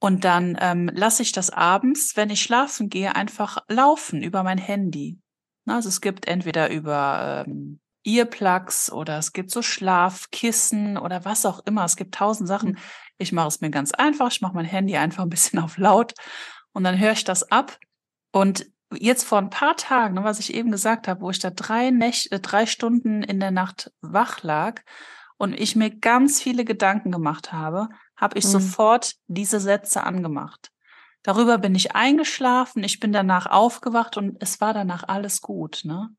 und 0.00 0.24
dann 0.24 0.56
ähm, 0.58 0.90
lasse 0.92 1.22
ich 1.22 1.30
das 1.30 1.50
abends, 1.50 2.16
wenn 2.16 2.30
ich 2.30 2.42
schlafen 2.42 2.88
gehe, 2.88 3.14
einfach 3.14 3.58
laufen 3.68 4.22
über 4.22 4.42
mein 4.42 4.58
Handy. 4.58 5.20
Also 5.66 5.88
es 5.88 6.00
gibt 6.00 6.26
entweder 6.26 6.70
über 6.70 7.44
ähm, 7.46 7.78
Earplugs 8.04 8.90
oder 8.90 9.18
es 9.18 9.32
gibt 9.32 9.50
so 9.50 9.62
Schlafkissen 9.62 10.98
oder 10.98 11.24
was 11.24 11.46
auch 11.46 11.60
immer. 11.66 11.84
Es 11.84 11.96
gibt 11.96 12.14
tausend 12.14 12.48
Sachen. 12.48 12.70
Mhm. 12.70 12.78
Ich 13.18 13.32
mache 13.32 13.48
es 13.48 13.60
mir 13.60 13.70
ganz 13.70 13.92
einfach. 13.92 14.30
Ich 14.30 14.40
mache 14.40 14.54
mein 14.54 14.64
Handy 14.64 14.96
einfach 14.96 15.22
ein 15.22 15.30
bisschen 15.30 15.58
auf 15.62 15.78
laut 15.78 16.14
und 16.72 16.84
dann 16.84 16.98
höre 16.98 17.12
ich 17.12 17.24
das 17.24 17.50
ab. 17.50 17.78
Und 18.32 18.66
jetzt 18.98 19.24
vor 19.24 19.38
ein 19.38 19.50
paar 19.50 19.76
Tagen, 19.76 20.14
ne, 20.14 20.24
was 20.24 20.38
ich 20.38 20.54
eben 20.54 20.70
gesagt 20.70 21.08
habe, 21.08 21.20
wo 21.20 21.30
ich 21.30 21.38
da 21.38 21.50
drei, 21.50 21.90
Nächte, 21.90 22.40
drei 22.40 22.66
Stunden 22.66 23.22
in 23.22 23.40
der 23.40 23.50
Nacht 23.50 23.92
wach 24.00 24.42
lag 24.42 24.82
und 25.36 25.52
ich 25.58 25.76
mir 25.76 25.90
ganz 25.90 26.40
viele 26.40 26.64
Gedanken 26.64 27.10
gemacht 27.10 27.52
habe, 27.52 27.88
habe 28.16 28.38
ich 28.38 28.44
mhm. 28.44 28.50
sofort 28.50 29.14
diese 29.26 29.60
Sätze 29.60 30.04
angemacht. 30.04 30.70
Darüber 31.22 31.58
bin 31.58 31.74
ich 31.74 31.94
eingeschlafen, 31.94 32.82
ich 32.82 32.98
bin 32.98 33.12
danach 33.12 33.46
aufgewacht 33.46 34.16
und 34.16 34.36
es 34.40 34.60
war 34.60 34.74
danach 34.74 35.04
alles 35.06 35.40
gut. 35.40 35.82
Ne? 35.84 36.10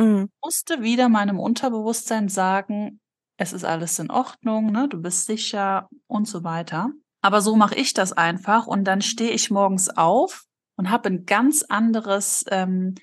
Mhm. 0.00 0.24
Ich 0.24 0.44
musste 0.44 0.82
wieder 0.82 1.08
meinem 1.08 1.38
Unterbewusstsein 1.38 2.28
sagen, 2.28 3.00
es 3.36 3.52
ist 3.52 3.64
alles 3.64 3.98
in 3.98 4.10
Ordnung, 4.10 4.70
ne? 4.70 4.88
du 4.88 5.00
bist 5.00 5.26
sicher 5.26 5.88
und 6.06 6.26
so 6.26 6.44
weiter. 6.44 6.90
Aber 7.22 7.40
so 7.40 7.56
mache 7.56 7.74
ich 7.74 7.94
das 7.94 8.12
einfach 8.12 8.66
und 8.66 8.84
dann 8.84 9.02
stehe 9.02 9.30
ich 9.30 9.50
morgens 9.50 9.88
auf 9.88 10.44
und 10.76 10.90
habe 10.90 11.08
ein 11.08 11.26
ganz 11.26 11.62
anderes 11.62 12.44
ähm, 12.50 12.94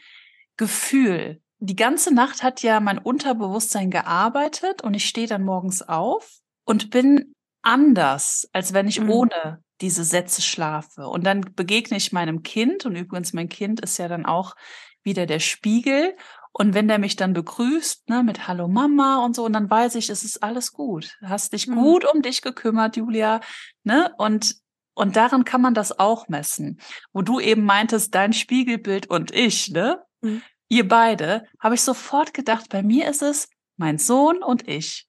Gefühl 0.57 1.41
die 1.59 1.75
ganze 1.75 2.13
Nacht 2.13 2.43
hat 2.43 2.61
ja 2.61 2.79
mein 2.79 2.99
Unterbewusstsein 2.99 3.89
gearbeitet 3.89 4.83
und 4.83 4.93
ich 4.93 5.05
stehe 5.05 5.27
dann 5.27 5.43
morgens 5.43 5.81
auf 5.81 6.39
und 6.65 6.91
bin 6.91 7.33
anders, 7.63 8.47
als 8.53 8.73
wenn 8.73 8.87
ich 8.87 9.01
mhm. 9.01 9.09
ohne 9.09 9.63
diese 9.81 10.03
Sätze 10.03 10.41
schlafe. 10.41 11.07
Und 11.07 11.25
dann 11.25 11.41
begegne 11.41 11.97
ich 11.97 12.11
meinem 12.11 12.43
Kind 12.43 12.85
und 12.85 12.95
übrigens 12.95 13.33
mein 13.33 13.49
Kind 13.49 13.79
ist 13.81 13.97
ja 13.97 14.07
dann 14.07 14.25
auch 14.25 14.55
wieder 15.03 15.25
der 15.25 15.39
Spiegel. 15.39 16.15
Und 16.57 16.73
wenn 16.73 16.87
der 16.87 16.97
mich 16.97 17.15
dann 17.15 17.33
begrüßt, 17.33 18.09
ne, 18.09 18.23
mit 18.23 18.47
Hallo 18.47 18.67
Mama 18.67 19.23
und 19.23 19.35
so, 19.35 19.45
und 19.45 19.53
dann 19.53 19.69
weiß 19.69 19.95
ich, 19.95 20.09
es 20.09 20.23
ist 20.23 20.41
alles 20.41 20.73
gut. 20.73 21.17
Hast 21.23 21.53
dich 21.53 21.67
mhm. 21.67 21.75
gut 21.75 22.05
um 22.11 22.21
dich 22.21 22.41
gekümmert, 22.41 22.97
Julia, 22.97 23.41
ne? 23.83 24.13
Und 24.17 24.55
und 24.95 25.15
daran 25.15 25.45
kann 25.45 25.61
man 25.61 25.75
das 25.75 25.99
auch 25.99 26.27
messen. 26.27 26.79
Wo 27.13 27.21
du 27.21 27.39
eben 27.39 27.63
meintest, 27.63 28.15
dein 28.15 28.33
Spiegelbild 28.33 29.07
und 29.07 29.29
ich, 29.31 29.69
ne? 29.69 30.01
Mhm 30.21 30.41
ihr 30.69 30.87
beide, 30.87 31.45
habe 31.59 31.75
ich 31.75 31.81
sofort 31.81 32.33
gedacht, 32.33 32.69
bei 32.69 32.83
mir 32.83 33.09
ist 33.09 33.21
es 33.21 33.49
mein 33.77 33.97
Sohn 33.97 34.43
und 34.43 34.67
ich. 34.67 35.07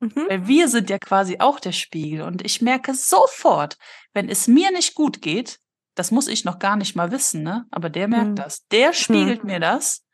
Mhm. 0.00 0.26
Weil 0.28 0.46
wir 0.46 0.68
sind 0.68 0.90
ja 0.90 0.98
quasi 0.98 1.36
auch 1.40 1.60
der 1.60 1.72
Spiegel. 1.72 2.22
Und 2.22 2.44
ich 2.44 2.62
merke 2.62 2.94
sofort, 2.94 3.76
wenn 4.12 4.28
es 4.28 4.48
mir 4.48 4.70
nicht 4.72 4.94
gut 4.94 5.20
geht, 5.20 5.58
das 5.94 6.10
muss 6.10 6.28
ich 6.28 6.44
noch 6.44 6.58
gar 6.58 6.76
nicht 6.76 6.96
mal 6.96 7.10
wissen, 7.10 7.42
ne? 7.42 7.66
Aber 7.70 7.90
der 7.90 8.08
merkt 8.08 8.30
mhm. 8.30 8.36
das. 8.36 8.66
Der 8.68 8.92
spiegelt 8.92 9.42
mhm. 9.44 9.50
mir 9.50 9.60
das. 9.60 10.06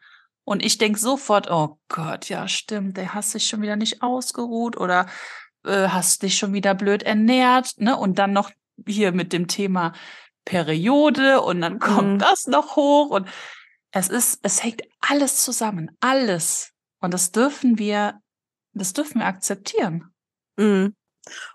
Und 0.46 0.64
ich 0.64 0.78
denke 0.78 1.00
sofort, 1.00 1.50
oh 1.50 1.80
Gott, 1.88 2.28
ja, 2.28 2.46
stimmt, 2.46 2.96
der 2.96 3.14
hast 3.14 3.32
sich 3.32 3.48
schon 3.48 3.62
wieder 3.62 3.74
nicht 3.74 4.00
ausgeruht 4.00 4.76
oder 4.76 5.06
äh, 5.64 5.88
hast 5.88 6.22
dich 6.22 6.38
schon 6.38 6.52
wieder 6.52 6.72
blöd 6.74 7.02
ernährt, 7.02 7.72
ne? 7.78 7.96
Und 7.96 8.20
dann 8.20 8.32
noch 8.32 8.52
hier 8.86 9.10
mit 9.10 9.32
dem 9.32 9.48
Thema 9.48 9.92
Periode 10.44 11.40
und 11.40 11.60
dann 11.60 11.80
kommt 11.80 12.14
mhm. 12.14 12.18
das 12.20 12.46
noch 12.46 12.76
hoch 12.76 13.10
und 13.10 13.28
es 13.90 14.08
ist, 14.08 14.38
es 14.42 14.62
hängt 14.62 14.82
alles 15.00 15.42
zusammen, 15.42 15.90
alles. 15.98 16.70
Und 17.00 17.12
das 17.12 17.32
dürfen 17.32 17.78
wir, 17.80 18.20
das 18.72 18.92
dürfen 18.92 19.18
wir 19.18 19.26
akzeptieren. 19.26 20.14
Mhm. 20.56 20.94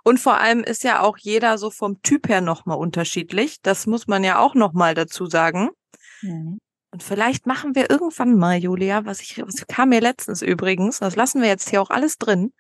Und 0.03 0.19
vor 0.19 0.37
allem 0.37 0.65
ist 0.65 0.83
ja 0.83 0.99
auch 0.99 1.17
jeder 1.17 1.57
so 1.57 1.71
vom 1.71 2.01
Typ 2.01 2.27
her 2.27 2.41
nochmal 2.41 2.77
unterschiedlich. 2.77 3.61
Das 3.61 3.87
muss 3.87 4.07
man 4.07 4.25
ja 4.25 4.39
auch 4.39 4.53
nochmal 4.53 4.95
dazu 4.95 5.27
sagen. 5.27 5.69
Mhm. 6.21 6.59
Und 6.91 7.03
vielleicht 7.03 7.47
machen 7.47 7.73
wir 7.73 7.89
irgendwann 7.89 8.35
mal, 8.35 8.57
Julia, 8.57 9.05
was 9.05 9.21
ich, 9.21 9.41
was 9.41 9.65
kam 9.67 9.89
mir 9.89 10.01
letztens 10.01 10.41
übrigens, 10.41 10.99
das 10.99 11.15
lassen 11.15 11.41
wir 11.41 11.47
jetzt 11.47 11.69
hier 11.69 11.81
auch 11.81 11.89
alles 11.89 12.17
drin. 12.17 12.53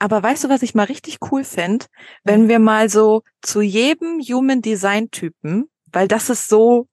Aber 0.00 0.20
weißt 0.20 0.44
du, 0.44 0.48
was 0.48 0.62
ich 0.62 0.74
mal 0.74 0.84
richtig 0.86 1.18
cool 1.30 1.44
fände? 1.44 1.86
Wenn 2.24 2.48
wir 2.48 2.58
mal 2.58 2.88
so 2.88 3.22
zu 3.40 3.60
jedem 3.60 4.20
Human 4.20 4.60
Design 4.60 5.12
Typen, 5.12 5.70
weil 5.92 6.08
das 6.08 6.28
ist 6.28 6.48
so 6.48 6.88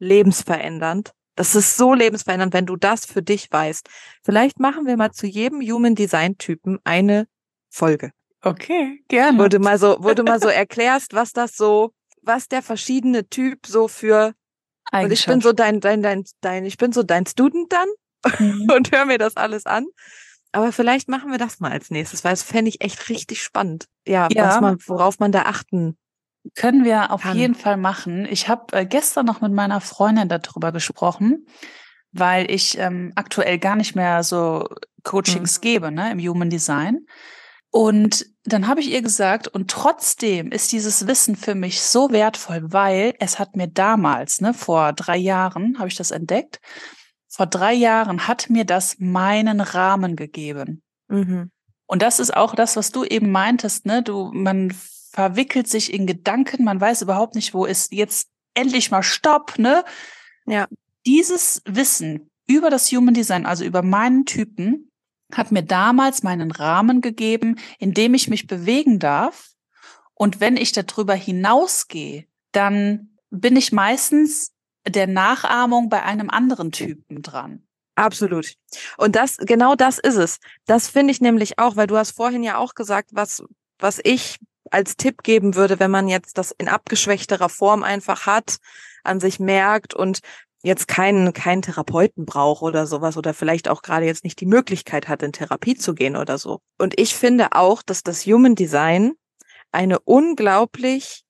lebensverändernd. 0.00 1.12
Das 1.36 1.54
ist 1.54 1.76
so 1.76 1.94
lebensverändernd, 1.94 2.52
wenn 2.52 2.66
du 2.66 2.74
das 2.74 3.06
für 3.06 3.22
dich 3.22 3.50
weißt. 3.52 3.88
Vielleicht 4.24 4.58
machen 4.58 4.86
wir 4.86 4.96
mal 4.96 5.12
zu 5.12 5.28
jedem 5.28 5.60
Human 5.60 5.94
Design 5.94 6.38
Typen 6.38 6.80
eine 6.82 7.28
Folge. 7.68 8.10
Okay, 8.42 9.04
gerne. 9.06 9.48
Du 9.48 9.58
mal 9.60 9.78
so, 9.78 9.98
wo 10.00 10.12
du 10.12 10.24
mal 10.24 10.40
so 10.40 10.48
erklärst, 10.48 11.14
was 11.14 11.32
das 11.32 11.54
so, 11.56 11.92
was 12.22 12.48
der 12.48 12.62
verschiedene 12.62 13.28
Typ 13.28 13.66
so 13.66 13.86
für 13.86 14.34
und 14.92 15.12
ich 15.12 15.26
bin 15.26 15.40
so 15.40 15.52
dein, 15.52 15.80
dein, 15.80 16.02
dein, 16.02 16.24
dein, 16.40 16.64
ich 16.64 16.78
bin 16.78 16.92
so 16.92 17.02
dein 17.02 17.26
Student 17.26 17.72
dann 17.72 17.88
mhm. 18.38 18.68
und 18.74 18.92
hör 18.92 19.04
mir 19.04 19.18
das 19.18 19.36
alles 19.36 19.66
an. 19.66 19.86
Aber 20.52 20.72
vielleicht 20.72 21.08
machen 21.08 21.30
wir 21.30 21.38
das 21.38 21.60
mal 21.60 21.70
als 21.70 21.90
nächstes, 21.90 22.24
weil 22.24 22.32
es 22.32 22.42
fände 22.42 22.68
ich 22.68 22.80
echt 22.80 23.08
richtig 23.08 23.42
spannend. 23.42 23.86
Ja, 24.06 24.28
ja. 24.32 24.48
Was 24.48 24.60
man, 24.60 24.78
worauf 24.86 25.18
man 25.20 25.30
da 25.30 25.42
achten 25.42 25.96
können 26.54 26.84
wir 26.84 27.12
auf 27.12 27.22
kann. 27.22 27.36
jeden 27.36 27.54
Fall 27.54 27.76
machen. 27.76 28.26
Ich 28.30 28.48
habe 28.48 28.76
äh, 28.76 28.86
gestern 28.86 29.26
noch 29.26 29.40
mit 29.40 29.52
meiner 29.52 29.80
Freundin 29.80 30.28
darüber 30.28 30.72
gesprochen, 30.72 31.46
weil 32.12 32.50
ich 32.50 32.78
ähm, 32.78 33.12
aktuell 33.14 33.58
gar 33.58 33.76
nicht 33.76 33.94
mehr 33.94 34.22
so 34.22 34.66
Coachings 35.02 35.58
mhm. 35.58 35.60
gebe 35.60 35.90
ne, 35.90 36.12
im 36.12 36.18
Human 36.18 36.50
Design. 36.50 37.06
Und 37.70 38.26
dann 38.44 38.66
habe 38.66 38.80
ich 38.80 38.90
ihr 38.90 39.00
gesagt, 39.00 39.46
und 39.46 39.70
trotzdem 39.70 40.50
ist 40.50 40.72
dieses 40.72 41.06
Wissen 41.06 41.36
für 41.36 41.54
mich 41.54 41.80
so 41.82 42.10
wertvoll, 42.10 42.72
weil 42.72 43.14
es 43.20 43.38
hat 43.38 43.56
mir 43.56 43.68
damals, 43.68 44.40
ne, 44.40 44.54
vor 44.54 44.92
drei 44.92 45.16
Jahren 45.16 45.78
habe 45.78 45.88
ich 45.88 45.94
das 45.94 46.10
entdeckt, 46.10 46.60
vor 47.28 47.46
drei 47.46 47.72
Jahren 47.72 48.26
hat 48.26 48.50
mir 48.50 48.64
das 48.64 48.96
meinen 48.98 49.60
Rahmen 49.60 50.16
gegeben. 50.16 50.82
Mhm. 51.08 51.50
Und 51.86 52.02
das 52.02 52.18
ist 52.18 52.36
auch 52.36 52.54
das, 52.54 52.76
was 52.76 52.90
du 52.90 53.04
eben 53.04 53.30
meintest, 53.30 53.86
ne? 53.86 54.02
Du, 54.02 54.30
man 54.32 54.72
verwickelt 55.12 55.68
sich 55.68 55.92
in 55.92 56.06
Gedanken, 56.06 56.64
man 56.64 56.80
weiß 56.80 57.02
überhaupt 57.02 57.34
nicht, 57.34 57.54
wo 57.54 57.64
ist 57.64 57.92
jetzt 57.92 58.28
endlich 58.54 58.90
mal 58.90 59.02
Stopp, 59.02 59.58
ne? 59.58 59.84
Ja. 60.46 60.66
Dieses 61.06 61.62
Wissen 61.66 62.30
über 62.46 62.70
das 62.70 62.90
Human 62.90 63.14
Design, 63.14 63.46
also 63.46 63.64
über 63.64 63.82
meinen 63.82 64.24
Typen, 64.24 64.89
hat 65.32 65.52
mir 65.52 65.62
damals 65.62 66.22
meinen 66.22 66.50
Rahmen 66.50 67.00
gegeben, 67.00 67.58
in 67.78 67.92
dem 67.92 68.14
ich 68.14 68.28
mich 68.28 68.46
bewegen 68.46 68.98
darf. 68.98 69.50
Und 70.14 70.40
wenn 70.40 70.56
ich 70.56 70.72
darüber 70.72 71.14
hinausgehe, 71.14 72.26
dann 72.52 73.16
bin 73.30 73.56
ich 73.56 73.72
meistens 73.72 74.52
der 74.86 75.06
Nachahmung 75.06 75.88
bei 75.88 76.02
einem 76.02 76.30
anderen 76.30 76.72
Typen 76.72 77.22
dran. 77.22 77.62
Absolut. 77.94 78.54
Und 78.96 79.16
das, 79.16 79.36
genau 79.36 79.74
das 79.74 79.98
ist 79.98 80.16
es. 80.16 80.38
Das 80.66 80.88
finde 80.88 81.12
ich 81.12 81.20
nämlich 81.20 81.58
auch, 81.58 81.76
weil 81.76 81.86
du 81.86 81.96
hast 81.96 82.12
vorhin 82.12 82.42
ja 82.42 82.56
auch 82.56 82.74
gesagt, 82.74 83.10
was, 83.12 83.42
was 83.78 84.00
ich 84.02 84.38
als 84.70 84.96
Tipp 84.96 85.22
geben 85.22 85.54
würde, 85.54 85.78
wenn 85.80 85.90
man 85.90 86.08
jetzt 86.08 86.38
das 86.38 86.52
in 86.52 86.68
abgeschwächterer 86.68 87.48
Form 87.48 87.82
einfach 87.82 88.26
hat, 88.26 88.58
an 89.04 89.20
sich 89.20 89.40
merkt 89.40 89.94
und 89.94 90.20
jetzt 90.62 90.88
keinen, 90.88 91.32
keinen 91.32 91.62
Therapeuten 91.62 92.26
braucht 92.26 92.62
oder 92.62 92.86
sowas 92.86 93.16
oder 93.16 93.32
vielleicht 93.34 93.68
auch 93.68 93.82
gerade 93.82 94.06
jetzt 94.06 94.24
nicht 94.24 94.40
die 94.40 94.46
Möglichkeit 94.46 95.08
hat, 95.08 95.22
in 95.22 95.32
Therapie 95.32 95.74
zu 95.74 95.94
gehen 95.94 96.16
oder 96.16 96.38
so. 96.38 96.60
Und 96.78 96.98
ich 96.98 97.14
finde 97.14 97.52
auch, 97.52 97.82
dass 97.82 98.02
das 98.02 98.26
Human 98.26 98.54
Design 98.54 99.14
eine 99.72 100.00
unglaublich 100.00 101.24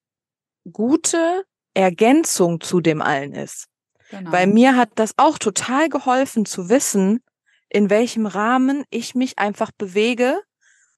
gute 0.70 1.44
Ergänzung 1.74 2.60
zu 2.60 2.80
dem 2.80 3.00
allen 3.00 3.34
ist. 3.34 3.66
Genau. 4.10 4.32
Weil 4.32 4.48
mir 4.48 4.76
hat 4.76 4.90
das 4.96 5.14
auch 5.16 5.38
total 5.38 5.88
geholfen 5.88 6.44
zu 6.44 6.68
wissen, 6.68 7.22
in 7.68 7.90
welchem 7.90 8.26
Rahmen 8.26 8.84
ich 8.90 9.14
mich 9.14 9.38
einfach 9.38 9.70
bewege 9.70 10.40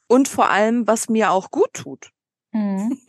und 0.06 0.28
vor 0.28 0.48
allem, 0.48 0.86
was 0.86 1.10
mir 1.10 1.30
auch 1.30 1.50
gut 1.50 1.72
tut. 1.74 2.10
Mhm. 2.52 2.98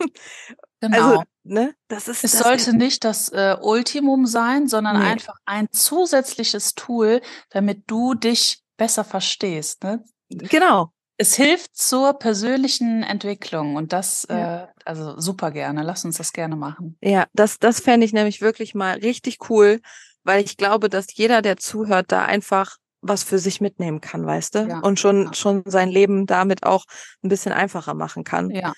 Also, 0.80 0.96
genau. 0.98 1.10
Also, 1.12 1.22
ne, 1.44 1.74
das 1.88 2.08
ist, 2.08 2.24
es 2.24 2.32
das 2.32 2.40
sollte 2.40 2.70
ist, 2.70 2.76
nicht 2.76 3.04
das 3.04 3.28
äh, 3.28 3.56
Ultimum 3.60 4.26
sein, 4.26 4.66
sondern 4.66 4.98
nee. 4.98 5.06
einfach 5.06 5.36
ein 5.44 5.68
zusätzliches 5.70 6.74
Tool, 6.74 7.20
damit 7.50 7.84
du 7.86 8.14
dich 8.14 8.62
besser 8.76 9.04
verstehst. 9.04 9.84
Ne? 9.84 10.04
Genau. 10.28 10.90
Es 11.16 11.34
hilft 11.34 11.76
zur 11.76 12.14
persönlichen 12.14 13.04
Entwicklung 13.04 13.76
und 13.76 13.92
das, 13.92 14.26
ja. 14.28 14.64
äh, 14.64 14.66
also 14.84 15.20
super 15.20 15.52
gerne. 15.52 15.84
Lass 15.84 16.04
uns 16.04 16.16
das 16.16 16.32
gerne 16.32 16.56
machen. 16.56 16.98
Ja, 17.00 17.26
das, 17.32 17.58
das 17.60 17.78
fände 17.80 18.04
ich 18.04 18.12
nämlich 18.12 18.40
wirklich 18.40 18.74
mal 18.74 18.98
richtig 18.98 19.48
cool, 19.48 19.80
weil 20.24 20.44
ich 20.44 20.56
glaube, 20.56 20.88
dass 20.88 21.14
jeder, 21.14 21.40
der 21.40 21.56
zuhört, 21.56 22.10
da 22.10 22.24
einfach 22.24 22.78
was 23.00 23.22
für 23.22 23.38
sich 23.38 23.60
mitnehmen 23.60 24.00
kann, 24.00 24.26
weißt 24.26 24.54
du? 24.54 24.58
Ja. 24.66 24.78
Und 24.80 24.98
schon, 24.98 25.26
ja. 25.26 25.34
schon 25.34 25.62
sein 25.66 25.90
Leben 25.90 26.26
damit 26.26 26.64
auch 26.64 26.84
ein 27.22 27.28
bisschen 27.28 27.52
einfacher 27.52 27.94
machen 27.94 28.24
kann. 28.24 28.50
Ja. 28.50 28.72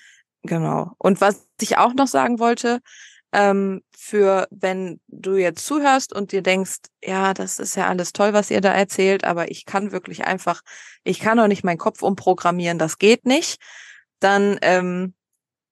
Genau. 0.47 0.93
Und 0.97 1.21
was 1.21 1.45
ich 1.61 1.77
auch 1.77 1.93
noch 1.93 2.07
sagen 2.07 2.39
wollte, 2.39 2.79
ähm, 3.33 3.83
für 3.95 4.47
wenn 4.49 5.01
du 5.07 5.35
jetzt 5.35 5.65
zuhörst 5.65 6.13
und 6.13 6.31
dir 6.31 6.41
denkst, 6.41 6.77
ja, 7.03 7.33
das 7.33 7.59
ist 7.59 7.75
ja 7.75 7.87
alles 7.87 8.13
toll, 8.13 8.31
was 8.33 8.49
ihr 8.49 8.61
da 8.61 8.73
erzählt, 8.73 9.25
aber 9.25 9.51
ich 9.51 9.65
kann 9.65 9.91
wirklich 9.91 10.23
einfach, 10.25 10.61
ich 11.03 11.19
kann 11.19 11.37
doch 11.37 11.47
nicht 11.47 11.65
meinen 11.65 11.77
Kopf 11.77 12.01
umprogrammieren, 12.01 12.79
das 12.79 12.97
geht 12.97 13.25
nicht, 13.25 13.61
dann 14.19 14.57
ähm, 14.61 15.13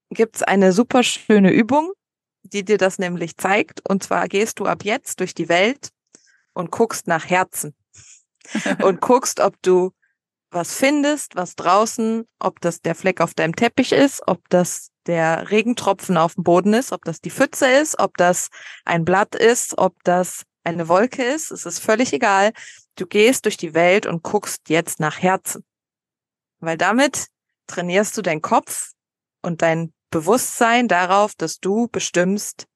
gibt's 0.10 0.44
eine 0.44 0.74
super 0.74 1.04
schöne 1.04 1.52
Übung, 1.52 1.94
die 2.44 2.66
dir 2.66 2.78
das 2.78 3.00
nämlich 3.00 3.38
zeigt. 3.38 3.88
Und 3.90 4.04
zwar 4.04 4.28
gehst 4.28 4.60
du 4.60 4.66
ab 4.66 4.84
jetzt 4.84 5.22
durch 5.22 5.34
die 5.34 5.48
Welt 5.48 5.90
und 6.54 6.72
guckst 6.72 7.08
nach 7.08 7.26
Herzen 7.30 7.74
und 8.84 9.00
guckst, 9.00 9.40
ob 9.40 9.56
du 9.62 9.92
was 10.52 10.76
findest, 10.76 11.36
was 11.36 11.56
draußen, 11.56 12.26
ob 12.40 12.62
das 12.62 12.82
der 12.82 12.96
Fleck 12.96 13.22
auf 13.22 13.34
deinem 13.34 13.56
Teppich 13.56 13.92
ist, 13.92 14.22
ob 14.28 14.48
das 14.50 14.90
der 15.06 15.52
Regentropfen 15.52 16.18
auf 16.18 16.36
dem 16.36 16.44
Boden 16.44 16.74
ist, 16.74 16.92
ob 16.92 17.04
das 17.04 17.22
die 17.22 17.30
Pfütze 17.30 17.68
ist, 17.68 18.00
ob 18.00 18.18
das 18.18 18.50
ein 18.86 19.06
Blatt 19.06 19.36
ist, 19.36 19.78
ob 19.78 19.96
das 20.04 20.44
eine 20.64 20.88
Wolke 20.88 21.24
ist, 21.24 21.52
es 21.52 21.66
ist 21.66 21.80
völlig 21.80 22.12
egal. 22.14 22.52
Du 22.96 23.06
gehst 23.06 23.46
durch 23.46 23.58
die 23.58 23.74
Welt 23.74 24.06
und 24.06 24.24
guckst 24.24 24.70
jetzt 24.70 25.00
nach 25.00 25.22
Herzen. 25.22 25.64
Weil 26.60 26.78
damit 26.78 27.28
trainierst 27.68 28.18
du 28.18 28.22
deinen 28.22 28.42
Kopf 28.42 28.92
und 29.42 29.62
dein 29.62 29.94
Bewusstsein 30.10 30.88
darauf, 30.88 31.36
dass 31.36 31.60
du 31.60 31.88
bestimmst, 31.88 32.68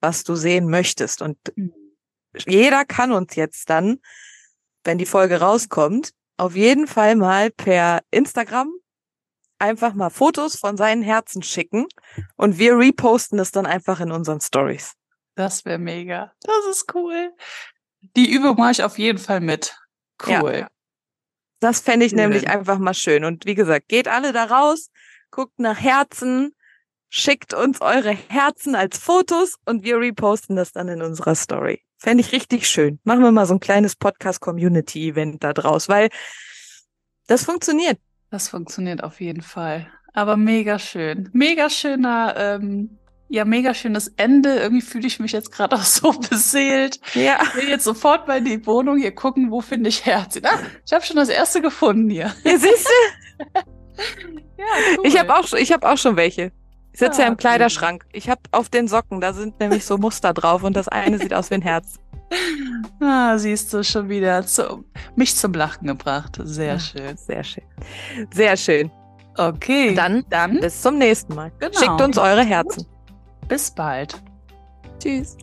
was 0.00 0.24
du 0.24 0.34
sehen 0.34 0.68
möchtest. 0.68 1.22
Und 1.22 1.36
mhm. 1.54 1.72
jeder 2.46 2.84
kann 2.84 3.12
uns 3.12 3.36
jetzt 3.36 3.70
dann, 3.70 4.00
wenn 4.82 4.98
die 4.98 5.06
Folge 5.06 5.40
rauskommt, 5.40 6.12
auf 6.40 6.56
jeden 6.56 6.86
Fall 6.86 7.16
mal 7.16 7.50
per 7.50 8.00
Instagram 8.10 8.72
einfach 9.58 9.92
mal 9.92 10.08
Fotos 10.08 10.56
von 10.56 10.76
seinen 10.76 11.02
Herzen 11.02 11.42
schicken 11.42 11.86
und 12.36 12.58
wir 12.58 12.78
reposten 12.78 13.38
es 13.38 13.52
dann 13.52 13.66
einfach 13.66 14.00
in 14.00 14.10
unseren 14.10 14.40
Stories. 14.40 14.94
Das 15.34 15.64
wäre 15.66 15.78
mega. 15.78 16.32
Das 16.40 16.66
ist 16.70 16.94
cool. 16.94 17.32
Die 18.16 18.30
Übung 18.32 18.56
mache 18.56 18.72
ich 18.72 18.82
auf 18.82 18.98
jeden 18.98 19.18
Fall 19.18 19.40
mit. 19.40 19.76
Cool. 20.26 20.60
Ja. 20.60 20.68
Das 21.60 21.80
fände 21.80 22.06
ich 22.06 22.12
cool. 22.12 22.20
nämlich 22.20 22.48
einfach 22.48 22.78
mal 22.78 22.94
schön. 22.94 23.24
Und 23.24 23.44
wie 23.44 23.54
gesagt, 23.54 23.88
geht 23.88 24.08
alle 24.08 24.32
da 24.32 24.44
raus, 24.44 24.90
guckt 25.30 25.58
nach 25.58 25.78
Herzen, 25.78 26.56
schickt 27.10 27.52
uns 27.52 27.82
eure 27.82 28.12
Herzen 28.12 28.74
als 28.74 28.96
Fotos 28.96 29.56
und 29.66 29.84
wir 29.84 29.98
reposten 29.98 30.56
das 30.56 30.72
dann 30.72 30.88
in 30.88 31.02
unserer 31.02 31.34
Story. 31.34 31.84
Fände 32.00 32.22
ich 32.22 32.32
richtig 32.32 32.66
schön. 32.66 32.98
Machen 33.04 33.22
wir 33.22 33.30
mal 33.30 33.44
so 33.44 33.52
ein 33.52 33.60
kleines 33.60 33.94
Podcast-Community-Event 33.94 35.44
da 35.44 35.52
draus, 35.52 35.90
weil 35.90 36.08
das 37.26 37.44
funktioniert. 37.44 37.98
Das 38.30 38.48
funktioniert 38.48 39.04
auf 39.04 39.20
jeden 39.20 39.42
Fall. 39.42 39.86
Aber 40.14 40.38
mega 40.38 40.78
schön. 40.78 41.28
Mega 41.34 41.68
schöner, 41.68 42.34
ähm, 42.38 42.98
ja, 43.28 43.44
mega 43.44 43.74
schönes 43.74 44.08
Ende. 44.16 44.56
Irgendwie 44.56 44.80
fühle 44.80 45.06
ich 45.06 45.20
mich 45.20 45.32
jetzt 45.32 45.52
gerade 45.52 45.76
auch 45.76 45.84
so 45.84 46.12
beseelt. 46.12 47.00
Ja. 47.12 47.38
Ich 47.42 47.54
will 47.56 47.68
jetzt 47.68 47.84
sofort 47.84 48.26
mal 48.26 48.38
in 48.38 48.46
die 48.46 48.66
Wohnung 48.66 48.96
hier 48.96 49.14
gucken, 49.14 49.50
wo 49.50 49.60
finde 49.60 49.90
ich 49.90 50.06
Herz. 50.06 50.40
Ah, 50.42 50.58
ich 50.86 50.94
habe 50.94 51.04
schon 51.04 51.16
das 51.16 51.28
erste 51.28 51.60
gefunden 51.60 52.08
hier. 52.08 52.34
Ja, 52.44 52.56
siehst 52.56 52.88
du? 52.88 53.44
ja, 54.56 54.64
cool. 54.96 55.06
Ich 55.06 55.18
habe 55.18 55.36
auch, 55.36 55.52
ich 55.52 55.70
hab 55.70 55.84
auch 55.84 55.98
schon 55.98 56.16
welche. 56.16 56.50
Ich 56.92 56.98
sitze 56.98 57.22
ja, 57.22 57.28
im 57.28 57.36
Kleiderschrank. 57.36 58.04
Ich 58.12 58.28
habe 58.28 58.40
auf 58.52 58.68
den 58.68 58.88
Socken, 58.88 59.20
da 59.20 59.32
sind 59.32 59.60
nämlich 59.60 59.84
so 59.84 59.96
Muster 59.96 60.32
drauf 60.32 60.62
und 60.62 60.76
das 60.76 60.88
eine 60.88 61.18
sieht 61.18 61.32
aus 61.34 61.50
wie 61.50 61.54
ein 61.54 61.62
Herz. 61.62 61.98
Ah, 63.02 63.38
siehst 63.38 63.72
du 63.72 63.82
schon 63.82 64.08
wieder 64.08 64.46
zu, 64.46 64.84
mich 65.16 65.34
zum 65.34 65.52
Lachen 65.52 65.86
gebracht. 65.86 66.38
Sehr 66.44 66.78
schön. 66.78 67.16
Sehr 67.16 67.42
schön. 67.42 67.64
Sehr 68.32 68.56
schön. 68.56 68.90
Okay. 69.36 69.94
Dann, 69.94 70.24
dann 70.28 70.60
bis 70.60 70.82
zum 70.82 70.98
nächsten 70.98 71.34
Mal. 71.34 71.50
Genau. 71.58 71.78
Schickt 71.78 72.00
uns 72.00 72.18
eure 72.18 72.44
Herzen. 72.44 72.86
Bis 73.48 73.70
bald. 73.70 74.22
Tschüss. 75.02 75.36